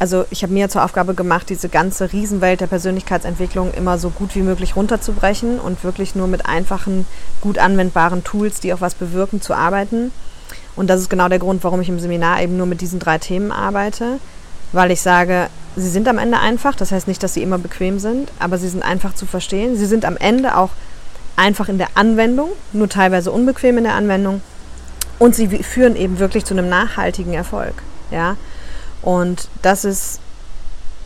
also 0.02 0.24
ich 0.30 0.42
habe 0.42 0.52
mir 0.52 0.68
zur 0.68 0.84
Aufgabe 0.84 1.14
gemacht, 1.14 1.48
diese 1.48 1.68
ganze 1.68 2.12
Riesenwelt 2.12 2.60
der 2.60 2.66
Persönlichkeitsentwicklung 2.66 3.72
immer 3.72 3.98
so 3.98 4.10
gut 4.10 4.34
wie 4.34 4.42
möglich 4.42 4.74
runterzubrechen 4.74 5.60
und 5.60 5.84
wirklich 5.84 6.16
nur 6.16 6.26
mit 6.26 6.44
einfachen, 6.44 7.06
gut 7.40 7.58
anwendbaren 7.58 8.24
Tools, 8.24 8.58
die 8.58 8.74
auch 8.74 8.80
was 8.80 8.96
bewirken, 8.96 9.40
zu 9.40 9.54
arbeiten. 9.54 10.10
Und 10.76 10.88
das 10.88 11.00
ist 11.00 11.10
genau 11.10 11.28
der 11.28 11.38
Grund, 11.38 11.62
warum 11.64 11.80
ich 11.80 11.88
im 11.88 12.00
Seminar 12.00 12.40
eben 12.40 12.56
nur 12.56 12.66
mit 12.66 12.80
diesen 12.80 12.98
drei 12.98 13.18
Themen 13.18 13.52
arbeite, 13.52 14.18
weil 14.72 14.90
ich 14.90 15.02
sage, 15.02 15.48
sie 15.76 15.88
sind 15.88 16.08
am 16.08 16.18
Ende 16.18 16.38
einfach, 16.38 16.74
das 16.74 16.92
heißt 16.92 17.08
nicht, 17.08 17.22
dass 17.22 17.34
sie 17.34 17.42
immer 17.42 17.58
bequem 17.58 17.98
sind, 17.98 18.30
aber 18.38 18.58
sie 18.58 18.68
sind 18.68 18.82
einfach 18.82 19.14
zu 19.14 19.26
verstehen. 19.26 19.76
Sie 19.76 19.86
sind 19.86 20.04
am 20.04 20.16
Ende 20.16 20.56
auch 20.56 20.70
einfach 21.36 21.68
in 21.68 21.78
der 21.78 21.88
Anwendung, 21.94 22.50
nur 22.72 22.88
teilweise 22.88 23.30
unbequem 23.32 23.78
in 23.78 23.84
der 23.84 23.94
Anwendung. 23.94 24.40
Und 25.18 25.34
sie 25.34 25.48
führen 25.48 25.96
eben 25.96 26.18
wirklich 26.18 26.44
zu 26.44 26.54
einem 26.54 26.68
nachhaltigen 26.68 27.34
Erfolg. 27.34 27.74
Ja? 28.10 28.36
Und 29.02 29.48
das 29.60 29.84
ist, 29.84 30.20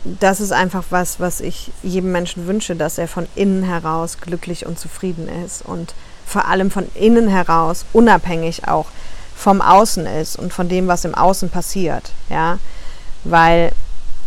das 0.03 0.39
ist 0.39 0.51
einfach 0.51 0.85
was, 0.89 1.19
was 1.19 1.41
ich 1.41 1.71
jedem 1.83 2.11
Menschen 2.11 2.47
wünsche, 2.47 2.75
dass 2.75 2.97
er 2.97 3.07
von 3.07 3.27
innen 3.35 3.63
heraus 3.63 4.17
glücklich 4.21 4.65
und 4.65 4.79
zufrieden 4.79 5.27
ist 5.45 5.63
und 5.65 5.93
vor 6.25 6.45
allem 6.47 6.71
von 6.71 6.87
innen 6.93 7.27
heraus 7.27 7.85
unabhängig 7.93 8.67
auch 8.67 8.87
vom 9.37 9.61
Außen 9.61 10.07
ist 10.07 10.35
und 10.35 10.51
von 10.51 10.67
dem, 10.67 10.87
was 10.87 11.05
im 11.05 11.13
Außen 11.13 11.49
passiert. 11.49 12.11
Ja? 12.29 12.57
Weil 13.23 13.71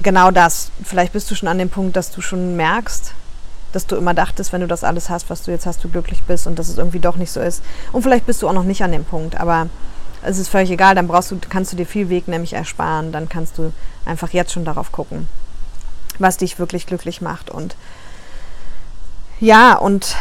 genau 0.02 0.30
das, 0.30 0.70
vielleicht 0.84 1.12
bist 1.12 1.28
du 1.30 1.34
schon 1.34 1.48
an 1.48 1.58
dem 1.58 1.68
Punkt, 1.68 1.96
dass 1.96 2.12
du 2.12 2.20
schon 2.20 2.56
merkst, 2.56 3.12
dass 3.72 3.86
du 3.86 3.96
immer 3.96 4.14
dachtest, 4.14 4.52
wenn 4.52 4.60
du 4.60 4.68
das 4.68 4.84
alles 4.84 5.10
hast, 5.10 5.28
was 5.28 5.42
du 5.42 5.50
jetzt 5.50 5.66
hast, 5.66 5.82
du 5.82 5.88
glücklich 5.88 6.22
bist 6.22 6.46
und 6.46 6.58
dass 6.58 6.68
es 6.68 6.78
irgendwie 6.78 7.00
doch 7.00 7.16
nicht 7.16 7.32
so 7.32 7.40
ist. 7.40 7.62
Und 7.92 8.02
vielleicht 8.02 8.24
bist 8.24 8.40
du 8.40 8.48
auch 8.48 8.52
noch 8.52 8.64
nicht 8.64 8.84
an 8.84 8.92
dem 8.92 9.04
Punkt, 9.04 9.38
aber 9.38 9.68
es 10.22 10.38
ist 10.38 10.48
völlig 10.48 10.70
egal, 10.70 10.94
dann 10.94 11.08
brauchst 11.08 11.32
du, 11.32 11.38
kannst 11.48 11.72
du 11.72 11.76
dir 11.76 11.86
viel 11.86 12.08
Weg 12.08 12.28
nämlich 12.28 12.52
ersparen, 12.52 13.10
dann 13.10 13.28
kannst 13.28 13.58
du 13.58 13.72
einfach 14.04 14.30
jetzt 14.30 14.52
schon 14.52 14.64
darauf 14.64 14.92
gucken, 14.92 15.28
was 16.20 16.36
dich 16.36 16.58
wirklich 16.58 16.86
glücklich 16.86 17.20
macht. 17.20 17.50
Und 17.50 17.74
ja, 19.40 19.74
und 19.74 20.14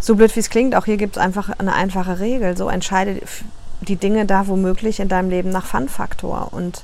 so 0.00 0.14
blöd 0.14 0.34
wie 0.36 0.40
es 0.40 0.50
klingt, 0.50 0.76
auch 0.76 0.84
hier 0.84 0.96
gibt 0.96 1.16
es 1.16 1.22
einfach 1.22 1.50
eine 1.58 1.74
einfache 1.74 2.20
Regel. 2.20 2.56
So 2.56 2.68
entscheide 2.68 3.20
die 3.80 3.96
Dinge 3.96 4.26
da 4.26 4.46
womöglich 4.46 5.00
in 5.00 5.08
deinem 5.08 5.30
Leben 5.30 5.50
nach 5.50 5.66
Fun-Faktor. 5.66 6.48
Und 6.52 6.82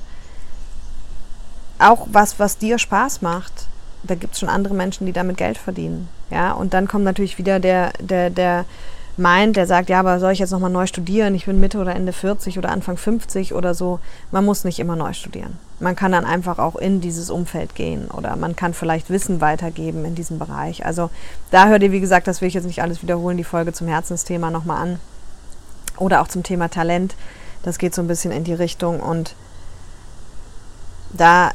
auch 1.79 2.07
was, 2.11 2.39
was 2.39 2.57
dir 2.57 2.77
Spaß 2.77 3.21
macht, 3.21 3.67
da 4.03 4.15
gibt 4.15 4.33
es 4.33 4.39
schon 4.39 4.49
andere 4.49 4.73
Menschen, 4.73 5.05
die 5.05 5.13
damit 5.13 5.37
Geld 5.37 5.57
verdienen. 5.57 6.07
Ja, 6.29 6.53
und 6.53 6.73
dann 6.73 6.87
kommt 6.87 7.03
natürlich 7.03 7.37
wieder 7.37 7.59
der, 7.59 7.91
der, 7.99 8.29
der 8.29 8.65
Mind, 9.17 9.55
der 9.55 9.65
sagt, 9.65 9.89
ja, 9.89 9.99
aber 9.99 10.19
soll 10.19 10.33
ich 10.33 10.39
jetzt 10.39 10.51
nochmal 10.51 10.69
neu 10.69 10.87
studieren? 10.87 11.35
Ich 11.35 11.45
bin 11.45 11.59
Mitte 11.59 11.79
oder 11.79 11.95
Ende 11.95 12.11
40 12.11 12.57
oder 12.57 12.69
Anfang 12.69 12.97
50 12.97 13.53
oder 13.53 13.73
so. 13.73 13.99
Man 14.31 14.43
muss 14.43 14.65
nicht 14.65 14.79
immer 14.79 14.97
neu 14.97 15.13
studieren. 15.13 15.57
Man 15.79 15.95
kann 15.95 16.11
dann 16.11 16.25
einfach 16.25 16.59
auch 16.59 16.75
in 16.75 16.99
dieses 16.99 17.29
Umfeld 17.29 17.75
gehen 17.75 18.09
oder 18.09 18.35
man 18.35 18.55
kann 18.55 18.73
vielleicht 18.73 19.09
Wissen 19.09 19.39
weitergeben 19.39 20.03
in 20.03 20.15
diesem 20.15 20.37
Bereich. 20.37 20.85
Also 20.85 21.09
da 21.51 21.67
hört 21.67 21.83
ihr, 21.83 21.93
wie 21.93 22.01
gesagt, 22.01 22.27
das 22.27 22.41
will 22.41 22.49
ich 22.49 22.53
jetzt 22.53 22.65
nicht 22.65 22.81
alles 22.81 23.01
wiederholen, 23.03 23.37
die 23.37 23.43
Folge 23.43 23.71
zum 23.71 23.87
Herzensthema 23.87 24.51
nochmal 24.51 24.81
an. 24.81 24.99
Oder 25.97 26.21
auch 26.21 26.27
zum 26.27 26.43
Thema 26.43 26.69
Talent. 26.69 27.15
Das 27.63 27.77
geht 27.77 27.95
so 27.95 28.01
ein 28.01 28.07
bisschen 28.07 28.31
in 28.31 28.43
die 28.43 28.53
Richtung 28.53 28.99
und 28.99 29.35
da 31.13 31.51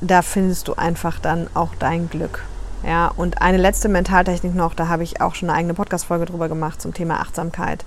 da 0.00 0.22
findest 0.22 0.68
du 0.68 0.74
einfach 0.74 1.18
dann 1.18 1.48
auch 1.54 1.74
dein 1.78 2.08
Glück. 2.08 2.44
Ja, 2.86 3.08
und 3.08 3.42
eine 3.42 3.58
letzte 3.58 3.88
Mentaltechnik 3.88 4.54
noch, 4.54 4.74
da 4.74 4.88
habe 4.88 5.02
ich 5.02 5.20
auch 5.20 5.34
schon 5.34 5.50
eine 5.50 5.58
eigene 5.58 5.74
Podcast-Folge 5.74 6.24
drüber 6.24 6.48
gemacht 6.48 6.80
zum 6.80 6.94
Thema 6.94 7.20
Achtsamkeit. 7.20 7.84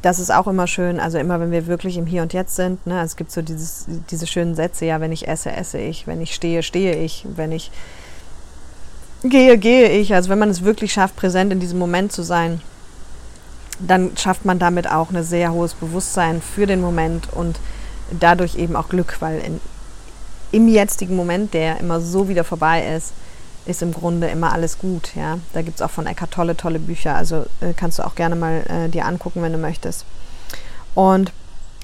Das 0.00 0.18
ist 0.18 0.32
auch 0.32 0.46
immer 0.46 0.66
schön, 0.66 0.98
also 0.98 1.18
immer 1.18 1.40
wenn 1.40 1.50
wir 1.50 1.66
wirklich 1.66 1.98
im 1.98 2.06
Hier 2.06 2.22
und 2.22 2.32
Jetzt 2.32 2.56
sind. 2.56 2.86
Ne, 2.86 3.02
es 3.02 3.16
gibt 3.16 3.30
so 3.32 3.42
dieses, 3.42 3.86
diese 4.10 4.26
schönen 4.26 4.54
Sätze, 4.54 4.86
ja, 4.86 5.00
wenn 5.00 5.12
ich 5.12 5.28
esse, 5.28 5.52
esse 5.52 5.78
ich, 5.78 6.06
wenn 6.06 6.20
ich 6.22 6.34
stehe, 6.34 6.62
stehe 6.62 6.96
ich, 6.96 7.26
wenn 7.34 7.52
ich 7.52 7.70
gehe, 9.22 9.58
gehe 9.58 9.90
ich. 9.90 10.14
Also 10.14 10.30
wenn 10.30 10.38
man 10.38 10.48
es 10.48 10.64
wirklich 10.64 10.92
schafft, 10.92 11.16
präsent 11.16 11.52
in 11.52 11.60
diesem 11.60 11.78
Moment 11.78 12.12
zu 12.12 12.22
sein, 12.22 12.62
dann 13.78 14.16
schafft 14.16 14.44
man 14.44 14.58
damit 14.58 14.90
auch 14.90 15.10
ein 15.10 15.22
sehr 15.22 15.52
hohes 15.52 15.74
Bewusstsein 15.74 16.40
für 16.40 16.66
den 16.66 16.80
Moment 16.80 17.32
und 17.32 17.58
dadurch 18.10 18.56
eben 18.56 18.76
auch 18.76 18.88
Glück, 18.88 19.16
weil 19.20 19.40
in, 19.40 19.60
im 20.52 20.68
jetzigen 20.68 21.16
Moment, 21.16 21.54
der 21.54 21.80
immer 21.80 22.00
so 22.00 22.28
wieder 22.28 22.44
vorbei 22.44 22.94
ist, 22.96 23.12
ist 23.66 23.82
im 23.82 23.92
Grunde 23.92 24.28
immer 24.28 24.52
alles 24.52 24.78
gut. 24.78 25.14
Ja? 25.16 25.38
Da 25.52 25.62
gibt 25.62 25.76
es 25.76 25.82
auch 25.82 25.90
von 25.90 26.06
Eckart 26.06 26.30
tolle, 26.30 26.56
tolle 26.56 26.78
Bücher. 26.78 27.16
Also 27.16 27.46
äh, 27.60 27.72
kannst 27.76 27.98
du 27.98 28.06
auch 28.06 28.14
gerne 28.14 28.36
mal 28.36 28.62
äh, 28.68 28.88
dir 28.88 29.04
angucken, 29.04 29.42
wenn 29.42 29.52
du 29.52 29.58
möchtest. 29.58 30.04
Und 30.94 31.32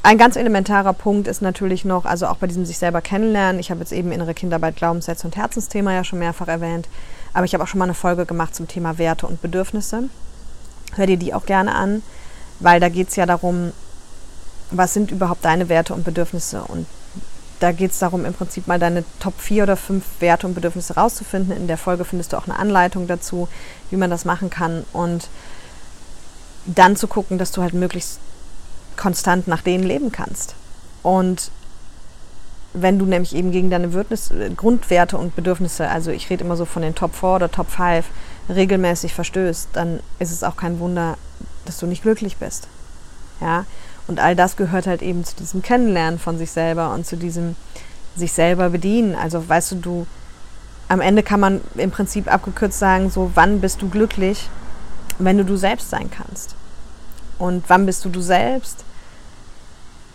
ein 0.05 0.19
ganz 0.19 0.37
elementarer 0.37 0.93
Punkt 0.93 1.29
ist 1.29 1.43
natürlich 1.43 1.85
noch, 1.85 2.05
also 2.05 2.27
auch 2.27 2.37
bei 2.37 2.47
diesem 2.47 2.65
sich 2.65 2.79
selber 2.79 3.01
kennenlernen. 3.01 3.61
Ich 3.61 3.71
habe 3.71 3.81
jetzt 3.81 3.93
eben 3.93 4.11
innere 4.11 4.35
Kinderarbeit, 4.35 4.77
Glaubenssätze 4.77 5.27
und 5.27 5.37
Herzensthema 5.37 5.93
ja 5.93 6.05
schon 6.05 6.19
mehrfach 6.19 6.49
erwähnt. 6.49 6.89
Aber 7.35 7.45
ich 7.45 7.55
habe 7.55 7.63
auch 7.65 7.69
schon 7.69 7.79
mal 7.79 7.85
eine 7.85 7.95
Folge 7.95 8.27
gemacht 8.27 8.55
zum 8.55 8.69
Thema 8.69 8.99
Werte 8.99 9.27
und 9.27 9.43
Bedürfnisse. 9.43 10.05
Hör 10.97 11.07
dir 11.07 11.17
die 11.17 11.35
auch 11.35 11.47
gerne 11.47 11.75
an, 11.75 12.03
weil 12.61 12.81
da 12.81 12.89
geht 12.89 13.09
es 13.09 13.17
ja 13.17 13.27
darum, 13.27 13.73
was 14.71 14.95
sind 14.95 15.11
überhaupt 15.11 15.45
deine 15.45 15.69
Werte 15.69 15.95
und 15.95 16.05
Bedürfnisse 16.05 16.63
und 16.63 16.87
da 17.63 17.71
geht 17.71 17.93
es 17.93 18.01
darum, 18.01 18.25
im 18.25 18.35
Prinzip 18.35 18.67
mal 18.67 18.81
deine 18.81 19.05
Top 19.21 19.35
4 19.39 19.63
oder 19.63 19.77
5 19.77 20.05
Werte 20.19 20.49
und 20.49 20.55
Bedürfnisse 20.55 20.95
rauszufinden. 20.95 21.57
In 21.57 21.69
der 21.69 21.79
Folge 21.79 22.05
findest 22.05 22.33
du 22.33 22.37
auch 22.37 22.49
eine 22.49 22.59
Anleitung 22.59 23.07
dazu, 23.07 23.47
wie 23.91 23.97
man 23.97 24.11
das 24.11 24.25
machen 24.25 24.51
kann. 24.51 24.85
Und 24.93 25.29
dann 26.67 26.97
zu 26.97 27.07
gucken, 27.07 27.39
dass 27.39 27.53
du 27.53 27.63
halt 27.63 27.73
möglichst 27.73 28.19
konstant 28.97 29.47
nach 29.47 29.63
denen 29.63 29.85
leben 29.85 30.11
kannst. 30.11 30.57
Und 31.05 31.53
wenn 32.75 32.99
du 32.99 33.07
nämlich 33.07 33.33
eben 33.33 33.53
gegen 33.53 33.71
deine 33.71 33.93
Würdnis, 33.93 34.33
Grundwerte 34.57 35.17
und 35.17 35.37
Bedürfnisse, 35.37 35.89
also 35.89 36.11
ich 36.11 36.31
rede 36.31 36.43
immer 36.43 36.57
so 36.57 36.65
von 36.65 36.83
den 36.83 36.97
Top 36.97 37.15
4 37.15 37.29
oder 37.29 37.51
Top 37.51 37.71
5, 37.71 38.07
regelmäßig 38.49 39.15
verstößt, 39.15 39.71
dann 39.73 40.01
ist 40.19 40.33
es 40.33 40.43
auch 40.43 40.57
kein 40.57 40.79
Wunder, 40.79 41.17
dass 41.65 41.79
du 41.79 41.87
nicht 41.87 42.03
glücklich 42.03 42.37
bist. 42.37 42.69
Ja, 43.41 43.65
und 44.07 44.21
all 44.21 44.37
das 44.37 44.57
gehört 44.57 44.87
halt 44.87 45.03
eben 45.03 45.25
zu 45.25 45.37
diesem 45.37 45.63
Kennenlernen 45.63 46.19
von 46.19 46.39
sich 46.39 46.51
selber 46.51 46.93
und 46.93 47.07
zu 47.07 47.17
diesem 47.17 47.57
sich 48.17 48.33
selber 48.33 48.71
bedienen. 48.71 49.15
Also 49.15 49.49
weißt 49.49 49.73
du, 49.73 49.77
du, 49.77 50.07
am 50.89 51.01
Ende 51.01 51.23
kann 51.23 51.41
man 51.41 51.61
im 51.77 51.91
Prinzip 51.91 52.33
abgekürzt 52.33 52.79
sagen, 52.79 53.11
so 53.11 53.31
wann 53.35 53.61
bist 53.61 53.81
du 53.81 53.89
glücklich, 53.89 54.49
wenn 55.19 55.39
du 55.39 55.45
du 55.45 55.57
selbst 55.57 55.91
sein 55.91 56.11
kannst. 56.11 56.55
Und 57.39 57.65
wann 57.69 57.87
bist 57.87 58.05
du 58.05 58.09
du 58.09 58.21
selbst, 58.21 58.85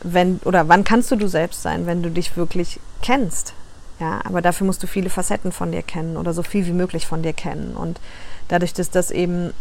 wenn, 0.01 0.39
oder 0.45 0.67
wann 0.67 0.83
kannst 0.83 1.11
du 1.11 1.15
du 1.15 1.27
selbst 1.27 1.61
sein, 1.61 1.85
wenn 1.85 2.03
du 2.03 2.11
dich 2.11 2.37
wirklich 2.37 2.79
kennst. 3.01 3.53
Ja, 3.99 4.21
aber 4.25 4.41
dafür 4.41 4.67
musst 4.67 4.83
du 4.83 4.87
viele 4.87 5.09
Facetten 5.09 5.51
von 5.51 5.71
dir 5.71 5.81
kennen 5.81 6.17
oder 6.17 6.33
so 6.33 6.43
viel 6.43 6.65
wie 6.67 6.73
möglich 6.73 7.07
von 7.07 7.23
dir 7.23 7.33
kennen. 7.33 7.75
Und 7.75 7.99
dadurch, 8.47 8.73
dass 8.73 8.91
das 8.91 9.09
eben 9.09 9.53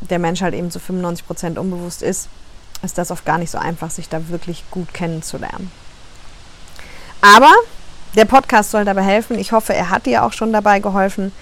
der 0.00 0.18
Mensch 0.18 0.42
halt 0.42 0.54
eben 0.54 0.70
zu 0.70 0.78
95 0.78 1.26
Prozent 1.26 1.58
unbewusst 1.58 2.02
ist, 2.02 2.28
ist 2.82 2.98
das 2.98 3.10
oft 3.10 3.24
gar 3.24 3.38
nicht 3.38 3.50
so 3.50 3.58
einfach, 3.58 3.90
sich 3.90 4.08
da 4.08 4.28
wirklich 4.28 4.64
gut 4.70 4.92
kennenzulernen. 4.94 5.72
Aber 7.20 7.50
der 8.14 8.26
Podcast 8.26 8.70
soll 8.70 8.84
dabei 8.84 9.02
helfen. 9.02 9.38
Ich 9.38 9.52
hoffe, 9.52 9.74
er 9.74 9.90
hat 9.90 10.06
dir 10.06 10.24
auch 10.24 10.32
schon 10.32 10.52
dabei 10.52 10.78
geholfen. 10.78 11.32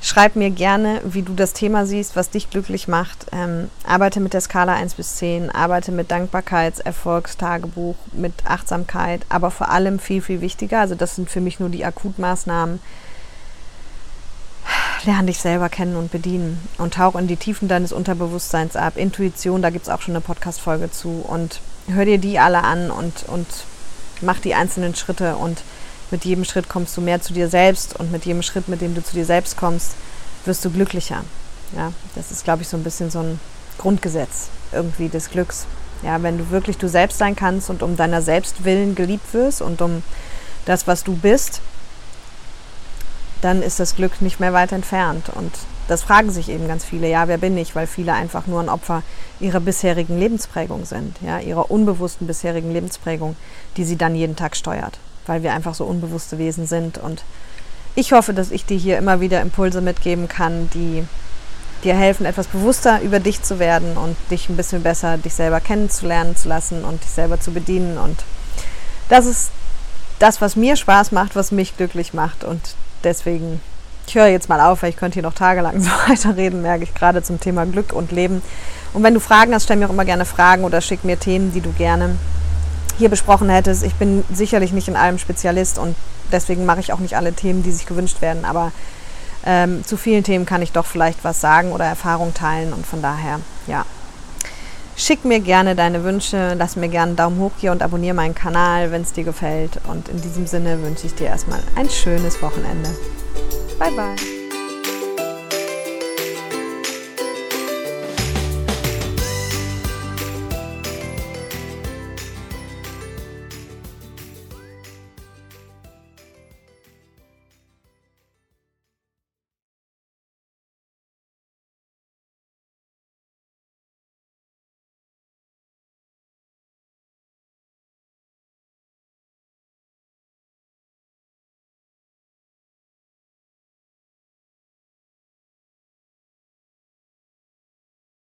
Schreib 0.00 0.36
mir 0.36 0.50
gerne, 0.50 1.00
wie 1.04 1.22
du 1.22 1.32
das 1.32 1.54
Thema 1.54 1.86
siehst, 1.86 2.14
was 2.14 2.28
dich 2.28 2.50
glücklich 2.50 2.88
macht. 2.88 3.26
Ähm, 3.32 3.70
arbeite 3.86 4.20
mit 4.20 4.34
der 4.34 4.42
Skala 4.42 4.74
1 4.74 4.94
bis 4.94 5.16
10, 5.16 5.50
arbeite 5.50 5.92
mit 5.92 6.10
Dankbarkeits-, 6.10 6.80
Erfolgstagebuch, 6.80 7.96
mit 8.12 8.34
Achtsamkeit, 8.44 9.24
aber 9.30 9.50
vor 9.50 9.70
allem 9.70 9.98
viel, 9.98 10.20
viel 10.20 10.42
wichtiger, 10.42 10.80
also 10.80 10.94
das 10.94 11.16
sind 11.16 11.30
für 11.30 11.40
mich 11.40 11.58
nur 11.58 11.70
die 11.70 11.86
Akutmaßnahmen, 11.86 12.80
lerne 15.06 15.26
dich 15.26 15.38
selber 15.38 15.68
kennen 15.68 15.96
und 15.96 16.10
bedienen 16.10 16.60
und 16.78 16.94
tauch 16.94 17.14
in 17.16 17.26
die 17.26 17.36
Tiefen 17.36 17.68
deines 17.68 17.92
Unterbewusstseins 17.92 18.76
ab. 18.76 18.96
Intuition, 18.96 19.62
da 19.62 19.70
gibt 19.70 19.86
es 19.86 19.92
auch 19.92 20.00
schon 20.00 20.14
eine 20.14 20.20
Podcast-Folge 20.20 20.90
zu. 20.90 21.24
Und 21.26 21.60
hör 21.88 22.04
dir 22.04 22.18
die 22.18 22.38
alle 22.38 22.62
an 22.62 22.90
und, 22.90 23.24
und 23.26 23.46
mach 24.20 24.38
die 24.38 24.54
einzelnen 24.54 24.94
Schritte. 24.94 25.36
Und 25.36 25.62
mit 26.14 26.24
jedem 26.24 26.44
Schritt 26.44 26.68
kommst 26.68 26.96
du 26.96 27.00
mehr 27.00 27.20
zu 27.20 27.32
dir 27.32 27.48
selbst. 27.48 27.98
Und 27.98 28.12
mit 28.12 28.24
jedem 28.24 28.42
Schritt, 28.42 28.68
mit 28.68 28.80
dem 28.80 28.94
du 28.94 29.02
zu 29.02 29.14
dir 29.14 29.26
selbst 29.26 29.56
kommst, 29.56 29.96
wirst 30.44 30.64
du 30.64 30.70
glücklicher. 30.70 31.24
Ja, 31.76 31.92
das 32.14 32.30
ist, 32.30 32.44
glaube 32.44 32.62
ich, 32.62 32.68
so 32.68 32.76
ein 32.76 32.84
bisschen 32.84 33.10
so 33.10 33.18
ein 33.18 33.40
Grundgesetz 33.78 34.48
irgendwie 34.70 35.08
des 35.08 35.28
Glücks. 35.28 35.66
Ja, 36.04 36.22
wenn 36.22 36.38
du 36.38 36.50
wirklich 36.50 36.78
du 36.78 36.88
selbst 36.88 37.18
sein 37.18 37.34
kannst 37.34 37.68
und 37.68 37.82
um 37.82 37.96
deiner 37.96 38.22
selbst 38.22 38.64
willen 38.64 38.94
geliebt 38.94 39.34
wirst 39.34 39.60
und 39.60 39.82
um 39.82 40.04
das, 40.66 40.86
was 40.86 41.02
du 41.02 41.16
bist, 41.16 41.60
dann 43.40 43.60
ist 43.60 43.80
das 43.80 43.96
Glück 43.96 44.22
nicht 44.22 44.38
mehr 44.38 44.52
weit 44.52 44.70
entfernt. 44.70 45.30
Und 45.34 45.52
das 45.88 46.02
fragen 46.02 46.30
sich 46.30 46.48
eben 46.48 46.68
ganz 46.68 46.84
viele, 46.84 47.08
ja, 47.08 47.26
wer 47.26 47.38
bin 47.38 47.58
ich? 47.58 47.74
Weil 47.74 47.88
viele 47.88 48.12
einfach 48.12 48.46
nur 48.46 48.60
ein 48.60 48.68
Opfer 48.68 49.02
ihrer 49.40 49.60
bisherigen 49.60 50.16
Lebensprägung 50.16 50.84
sind, 50.84 51.16
ja, 51.20 51.40
ihrer 51.40 51.72
unbewussten 51.72 52.28
bisherigen 52.28 52.72
Lebensprägung, 52.72 53.34
die 53.76 53.84
sie 53.84 53.96
dann 53.96 54.14
jeden 54.14 54.36
Tag 54.36 54.54
steuert, 54.54 54.98
weil 55.26 55.42
wir 55.42 55.52
einfach 55.52 55.74
so 55.74 55.84
unbewusste 55.84 56.38
Wesen 56.38 56.66
sind. 56.66 56.98
Und 56.98 57.22
ich 57.94 58.12
hoffe, 58.12 58.34
dass 58.34 58.50
ich 58.50 58.64
dir 58.64 58.76
hier 58.76 58.98
immer 58.98 59.20
wieder 59.20 59.40
Impulse 59.40 59.80
mitgeben 59.80 60.28
kann, 60.28 60.68
die 60.74 61.04
dir 61.84 61.94
helfen, 61.94 62.26
etwas 62.26 62.46
bewusster 62.46 63.00
über 63.02 63.20
dich 63.20 63.42
zu 63.42 63.58
werden 63.58 63.96
und 63.96 64.16
dich 64.30 64.48
ein 64.48 64.56
bisschen 64.56 64.82
besser, 64.82 65.18
dich 65.18 65.34
selber 65.34 65.60
kennenzulernen 65.60 66.34
zu 66.34 66.48
lassen 66.48 66.84
und 66.84 67.02
dich 67.02 67.10
selber 67.10 67.38
zu 67.40 67.52
bedienen. 67.52 67.98
Und 67.98 68.24
das 69.08 69.26
ist 69.26 69.50
das, 70.18 70.40
was 70.40 70.56
mir 70.56 70.76
Spaß 70.76 71.12
macht, 71.12 71.36
was 71.36 71.52
mich 71.52 71.76
glücklich 71.76 72.14
macht. 72.14 72.44
Und 72.44 72.60
deswegen, 73.04 73.60
ich 74.06 74.14
höre 74.14 74.28
jetzt 74.28 74.48
mal 74.48 74.60
auf, 74.60 74.82
weil 74.82 74.90
ich 74.90 74.96
könnte 74.96 75.14
hier 75.14 75.22
noch 75.22 75.34
tagelang 75.34 75.80
so 75.82 75.90
weiterreden, 76.08 76.62
merke 76.62 76.84
ich 76.84 76.94
gerade 76.94 77.22
zum 77.22 77.38
Thema 77.38 77.66
Glück 77.66 77.92
und 77.92 78.12
Leben. 78.12 78.42
Und 78.92 79.02
wenn 79.02 79.14
du 79.14 79.20
Fragen 79.20 79.54
hast, 79.54 79.64
stell 79.64 79.76
mir 79.76 79.86
auch 79.86 79.92
immer 79.92 80.04
gerne 80.04 80.24
Fragen 80.24 80.64
oder 80.64 80.80
schick 80.80 81.04
mir 81.04 81.18
Themen, 81.18 81.52
die 81.52 81.60
du 81.60 81.72
gerne 81.72 82.16
hier 82.98 83.08
besprochen 83.08 83.48
hättest. 83.48 83.82
Ich 83.82 83.94
bin 83.94 84.24
sicherlich 84.32 84.72
nicht 84.72 84.88
in 84.88 84.96
allem 84.96 85.18
Spezialist 85.18 85.78
und 85.78 85.96
deswegen 86.32 86.64
mache 86.64 86.80
ich 86.80 86.92
auch 86.92 87.00
nicht 87.00 87.16
alle 87.16 87.32
Themen, 87.32 87.62
die 87.62 87.72
sich 87.72 87.86
gewünscht 87.86 88.20
werden, 88.20 88.44
aber 88.44 88.72
ähm, 89.46 89.84
zu 89.84 89.96
vielen 89.96 90.24
Themen 90.24 90.46
kann 90.46 90.62
ich 90.62 90.72
doch 90.72 90.86
vielleicht 90.86 91.22
was 91.22 91.40
sagen 91.40 91.72
oder 91.72 91.84
Erfahrung 91.84 92.32
teilen 92.34 92.72
und 92.72 92.86
von 92.86 93.02
daher, 93.02 93.40
ja. 93.66 93.84
Schick 94.96 95.24
mir 95.24 95.40
gerne 95.40 95.74
deine 95.74 96.04
Wünsche, 96.04 96.54
lass 96.56 96.76
mir 96.76 96.88
gerne 96.88 97.08
einen 97.08 97.16
Daumen 97.16 97.40
hoch 97.40 97.50
hier 97.58 97.72
und 97.72 97.82
abonniere 97.82 98.14
meinen 98.14 98.34
Kanal, 98.34 98.92
wenn 98.92 99.02
es 99.02 99.12
dir 99.12 99.24
gefällt. 99.24 99.80
Und 99.88 100.08
in 100.08 100.20
diesem 100.22 100.46
Sinne 100.46 100.80
wünsche 100.82 101.08
ich 101.08 101.14
dir 101.16 101.26
erstmal 101.26 101.58
ein 101.74 101.90
schönes 101.90 102.40
Wochenende. 102.40 102.90
Bye 103.76 103.90
bye. 103.90 104.43